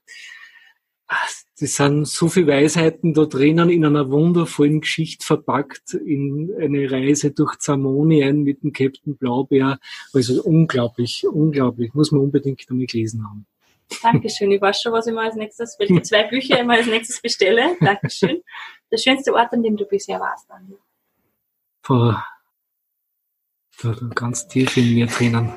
Es 1.59 1.75
sind 1.75 2.07
so 2.07 2.29
viele 2.29 2.47
Weisheiten 2.47 3.13
da 3.13 3.25
drinnen 3.25 3.69
in 3.69 3.85
einer 3.85 4.09
wundervollen 4.09 4.81
Geschichte 4.81 5.25
verpackt, 5.25 5.93
in 5.93 6.53
eine 6.59 6.89
Reise 6.89 7.31
durch 7.31 7.57
Zamonien 7.57 8.43
mit 8.43 8.63
dem 8.63 8.71
Captain 8.71 9.17
Blaubeer. 9.17 9.77
Also 10.13 10.41
unglaublich, 10.41 11.25
unglaublich. 11.27 11.93
Muss 11.93 12.11
man 12.11 12.21
unbedingt 12.21 12.65
einmal 12.69 12.85
gelesen 12.85 13.25
haben. 13.25 13.45
Dankeschön. 14.01 14.51
Ich 14.51 14.61
weiß 14.61 14.81
schon, 14.81 14.93
was 14.93 15.05
ich 15.05 15.13
mal 15.13 15.25
als 15.25 15.35
nächstes, 15.35 15.77
welche 15.77 16.01
zwei 16.01 16.23
Bücher 16.23 16.61
ich 16.61 16.65
mal 16.65 16.77
als 16.77 16.87
nächstes 16.87 17.21
bestelle. 17.21 17.75
Dankeschön. 17.81 18.41
Der 18.89 18.97
schönste 18.97 19.33
Ort, 19.33 19.51
an 19.51 19.63
dem 19.63 19.75
du 19.75 19.85
bisher 19.85 20.19
warst, 20.19 20.49
Andi. 20.49 20.77
Vor 21.81 21.97
da 22.05 22.25
ganz 24.15 24.47
tief 24.47 24.77
in 24.77 24.93
mir 24.93 25.07
drinnen. 25.07 25.51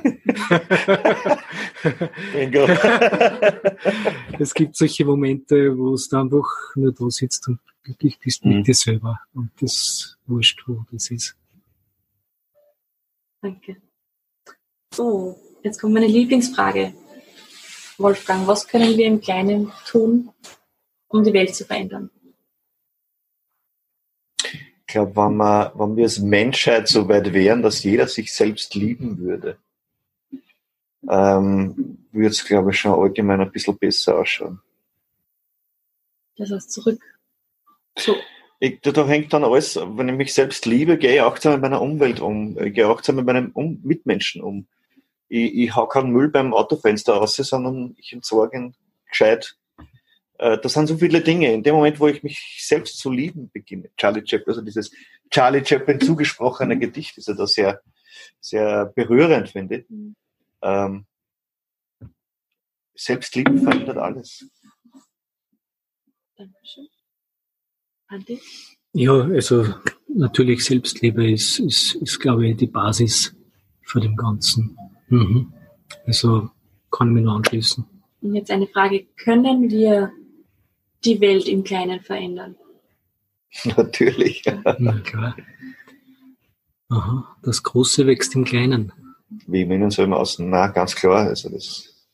Bingo. 2.33 2.67
es 4.39 4.55
gibt 4.55 4.77
solche 4.77 5.05
Momente, 5.05 5.77
wo 5.77 5.95
es 5.95 6.13
einfach 6.13 6.49
nur 6.75 6.93
da 6.93 7.11
sitzt 7.11 7.49
und 7.49 7.61
glücklich 7.83 8.19
bist 8.19 8.45
mhm. 8.45 8.57
mit 8.57 8.67
dir 8.67 8.75
selber. 8.75 9.21
Und 9.35 9.51
das 9.61 10.17
wurscht, 10.27 10.63
wo 10.67 10.85
das 10.91 11.11
ist. 11.11 11.37
Danke. 13.43 13.77
So, 14.95 15.39
jetzt 15.63 15.81
kommt 15.81 15.95
meine 15.95 16.07
Lieblingsfrage. 16.07 16.95
Wolfgang, 17.99 18.47
was 18.47 18.67
können 18.67 18.97
wir 18.97 19.07
im 19.07 19.21
Kleinen 19.21 19.71
tun, 19.87 20.31
um 21.09 21.23
die 21.23 21.33
Welt 21.33 21.55
zu 21.55 21.65
verändern? 21.65 22.11
Ich 24.95 24.97
glaube, 24.97 25.17
wenn, 25.17 25.39
wir, 25.39 25.73
wenn 25.75 25.97
wir 25.97 26.05
als 26.05 26.21
Menschheit 26.21 26.87
so 26.87 27.09
weit 27.09 27.33
wären, 27.33 27.63
dass 27.63 27.83
jeder 27.83 28.07
sich 28.07 28.33
selbst 28.33 28.77
lieben 28.77 29.19
würde, 29.19 29.59
ähm, 31.11 31.99
würde 32.13 32.29
es, 32.29 32.45
glaube 32.45 32.71
ich, 32.71 32.79
schon 32.79 32.93
allgemein 32.93 33.41
ein 33.41 33.51
bisschen 33.51 33.77
besser 33.77 34.21
ausschauen. 34.21 34.61
Das 36.37 36.53
heißt 36.53 36.71
zurück. 36.71 37.01
So. 37.99 38.15
Ich, 38.61 38.83
da 38.83 39.05
hängt 39.05 39.33
dann 39.33 39.43
alles, 39.43 39.75
wenn 39.75 40.11
ich 40.11 40.15
mich 40.15 40.33
selbst 40.33 40.65
liebe, 40.65 40.97
gehe 40.97 41.15
ich 41.15 41.23
achtsam 41.23 41.55
mit 41.55 41.63
meiner 41.63 41.83
Umwelt 41.83 42.21
um, 42.21 42.57
ich 42.63 42.73
gehe 42.73 42.87
achtsam 42.87 43.17
mit 43.17 43.27
meinen 43.27 43.51
um 43.51 43.81
Mitmenschen 43.83 44.43
um. 44.43 44.69
Ich, 45.29 45.57
ich 45.57 45.75
hau 45.75 45.89
keinen 45.89 46.13
Müll 46.13 46.29
beim 46.29 46.55
Autofenster 46.55 47.15
raus, 47.15 47.35
sondern 47.35 47.97
ich 47.99 48.13
entsorge 48.13 48.59
ihn 48.59 48.75
gescheit 49.09 49.57
äh, 49.57 49.64
das 50.39 50.73
sind 50.73 50.87
so 50.89 50.97
viele 50.97 51.21
Dinge. 51.21 51.53
In 51.53 51.63
dem 51.63 51.75
Moment, 51.75 52.01
wo 52.01 52.09
ich 52.09 52.23
mich 52.23 52.59
selbst 52.61 52.99
zu 52.99 53.11
lieben 53.11 53.51
beginne, 53.53 53.91
Charlie 53.97 54.27
Chaplin, 54.27 54.49
also 54.49 54.63
dieses 54.63 54.91
Charlie 55.31 55.65
Chaplin 55.65 56.01
zugesprochene 56.01 56.79
Gedicht 56.79 57.17
ist 57.19 57.29
ja 57.29 57.35
da 57.35 57.47
sehr, 57.47 57.81
sehr 58.41 58.87
berührend, 58.87 59.51
finde 59.51 59.77
ich. 59.79 59.91
Mhm. 59.91 60.17
Ähm, 60.63 61.07
Selbstliebe 62.95 63.59
verändert 63.59 63.99
alles. 63.99 64.49
Dankeschön. 66.37 66.89
Andi? 68.09 68.41
Ja, 68.93 69.23
also 69.23 69.67
natürlich 70.09 70.65
Selbstliebe 70.65 71.31
ist, 71.31 71.59
ist, 71.59 71.97
ist 71.97 72.21
glaube 72.21 72.47
ich, 72.49 72.57
die 72.57 72.67
Basis 72.67 73.35
für 73.83 74.01
dem 74.01 74.17
Ganzen. 74.17 74.77
Mhm. 75.09 75.53
Also 76.07 76.51
kann 76.91 77.09
ich 77.09 77.15
mich 77.15 77.25
nur 77.25 77.35
anschließen. 77.35 77.85
Und 78.21 78.35
jetzt 78.35 78.51
eine 78.51 78.67
Frage, 78.69 79.07
können 79.17 79.71
wir 79.71 80.13
die 81.05 81.21
Welt 81.21 81.49
im 81.49 81.65
Kleinen 81.65 82.01
verändern. 82.01 82.57
Natürlich. 83.77 84.45
Na 84.79 84.99
klar. 85.01 85.37
Aha, 86.89 87.37
das 87.43 87.63
Große 87.63 88.07
wächst 88.07 88.35
im 88.35 88.45
Kleinen. 88.45 88.93
Wie 89.47 89.63
im 89.63 89.71
Innen 89.71 89.91
so 89.91 90.03
im 90.03 90.13
Außen. 90.13 90.49
Na, 90.49 90.69
ganz 90.69 90.95
klar. 90.95 91.29
Also 91.29 91.49
das 91.49 92.07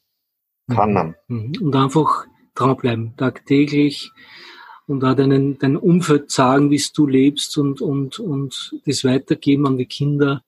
kann 0.68 0.92
man. 0.92 1.14
Mhm. 1.28 1.52
Und 1.60 1.76
einfach 1.76 2.26
dranbleiben, 2.54 3.16
tagtäglich 3.16 4.12
und 4.86 5.04
auch 5.04 5.14
deinen, 5.14 5.58
dein 5.58 5.76
Umfeld 5.76 6.30
sagen, 6.30 6.70
wie 6.70 6.82
du 6.94 7.06
lebst 7.06 7.58
und, 7.58 7.80
und, 7.80 8.18
und 8.18 8.74
das 8.86 9.04
weitergeben 9.04 9.66
an 9.66 9.76
die 9.76 9.86
Kinder 9.86 10.42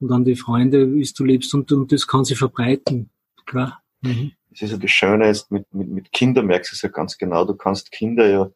und 0.00 0.10
an 0.12 0.24
die 0.24 0.36
Freunde, 0.36 0.92
wie 0.94 1.08
du 1.16 1.24
lebst 1.24 1.54
und, 1.54 1.70
und 1.72 1.92
das 1.92 2.06
kann 2.06 2.24
sich 2.24 2.38
verbreiten. 2.38 3.10
Klar. 3.46 3.82
Mhm 4.00 4.32
das 4.52 4.62
ist 4.62 4.72
ja 4.72 4.76
das 4.78 4.90
Schöne 4.90 5.28
ist, 5.28 5.50
mit, 5.50 5.72
mit, 5.72 5.88
mit 5.88 6.12
Kindern 6.12 6.46
merkst 6.46 6.72
du 6.72 6.74
es 6.76 6.82
ja 6.82 6.88
ganz 6.88 7.18
genau, 7.18 7.44
du 7.44 7.54
kannst 7.54 7.90
Kinder 7.90 8.28
ja 8.28 8.50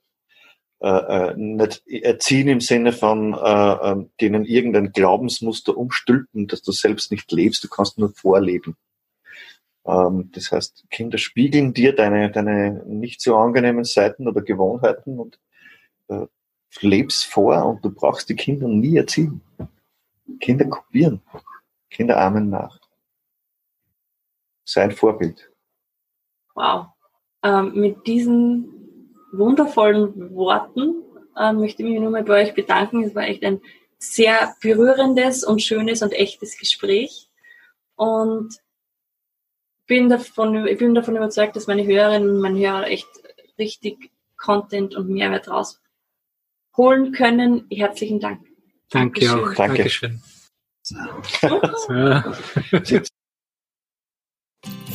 äh, 0.81 0.89
äh, 1.31 1.35
nicht 1.37 1.87
erziehen 1.89 2.49
im 2.49 2.61
Sinne 2.61 2.93
von 2.93 3.33
äh, 3.33 3.73
äh, 3.73 4.07
denen 4.21 4.45
irgendein 4.45 4.93
Glaubensmuster 4.93 5.77
umstülpen, 5.77 6.49
dass 6.49 6.61
du 6.61 6.71
selbst 6.71 7.11
nicht 7.11 7.33
lebst, 7.33 7.65
du 7.65 7.69
kannst 7.69 7.99
nur 7.99 8.11
vorleben. 8.11 8.77
Ähm, 9.87 10.31
das 10.33 10.53
heißt, 10.53 10.85
Kinder 10.91 11.17
spiegeln 11.17 11.73
dir 11.73 11.95
deine, 11.95 12.31
deine 12.31 12.85
nicht 12.87 13.23
so 13.23 13.37
angenehmen 13.37 13.85
Seiten 13.85 14.29
oder 14.29 14.43
Gewohnheiten 14.43 15.19
und 15.19 15.39
äh, 16.09 16.27
lebst 16.81 17.25
vor 17.25 17.65
und 17.65 17.83
du 17.83 17.91
brauchst 17.91 18.29
die 18.29 18.37
Kinder 18.37 18.69
nie 18.69 18.97
erziehen. 18.99 19.41
Kinder 20.41 20.67
kopieren, 20.67 21.23
Kinder 21.89 22.19
ahmen 22.19 22.51
nach. 22.51 22.79
Sei 24.65 24.83
ein 24.83 24.93
Vorbild. 24.93 25.51
Wow. 26.57 26.87
Ähm, 27.43 27.75
mit 27.75 28.07
diesen 28.07 29.13
wundervollen 29.31 30.35
Worten 30.35 31.05
äh, 31.37 31.53
möchte 31.53 31.83
ich 31.83 31.91
mich 31.91 32.01
nochmal 32.01 32.25
bei 32.25 32.43
euch 32.43 32.55
bedanken. 32.55 33.05
Es 33.05 33.15
war 33.15 33.25
echt 33.25 33.45
ein 33.45 33.61
sehr 33.99 34.55
berührendes 34.61 35.45
und 35.45 35.63
schönes 35.63 36.03
und 36.03 36.13
echtes 36.13 36.59
Gespräch. 36.59 37.29
Und 37.95 38.57
bin 39.87 40.09
davon, 40.09 40.67
ich 40.67 40.79
bin 40.79 40.95
davon 40.95 41.17
überzeugt, 41.17 41.57
dass 41.57 41.67
meine 41.67 41.87
Hörerinnen 41.87 42.31
und 42.31 42.41
meine 42.41 42.59
Hörer 42.59 42.89
echt 42.89 43.09
richtig 43.59 44.11
Content 44.37 44.95
und 44.97 45.09
Mehrwert 45.11 45.49
rausholen 45.49 47.13
können. 47.13 47.67
Herzlichen 47.71 48.19
Dank. 48.19 48.47
Danke 48.91 49.21
Dankeschön. 49.21 49.45
auch. 49.45 49.55
Danke. 49.55 49.77
Dankeschön. 49.77 50.23
So. 50.83 50.97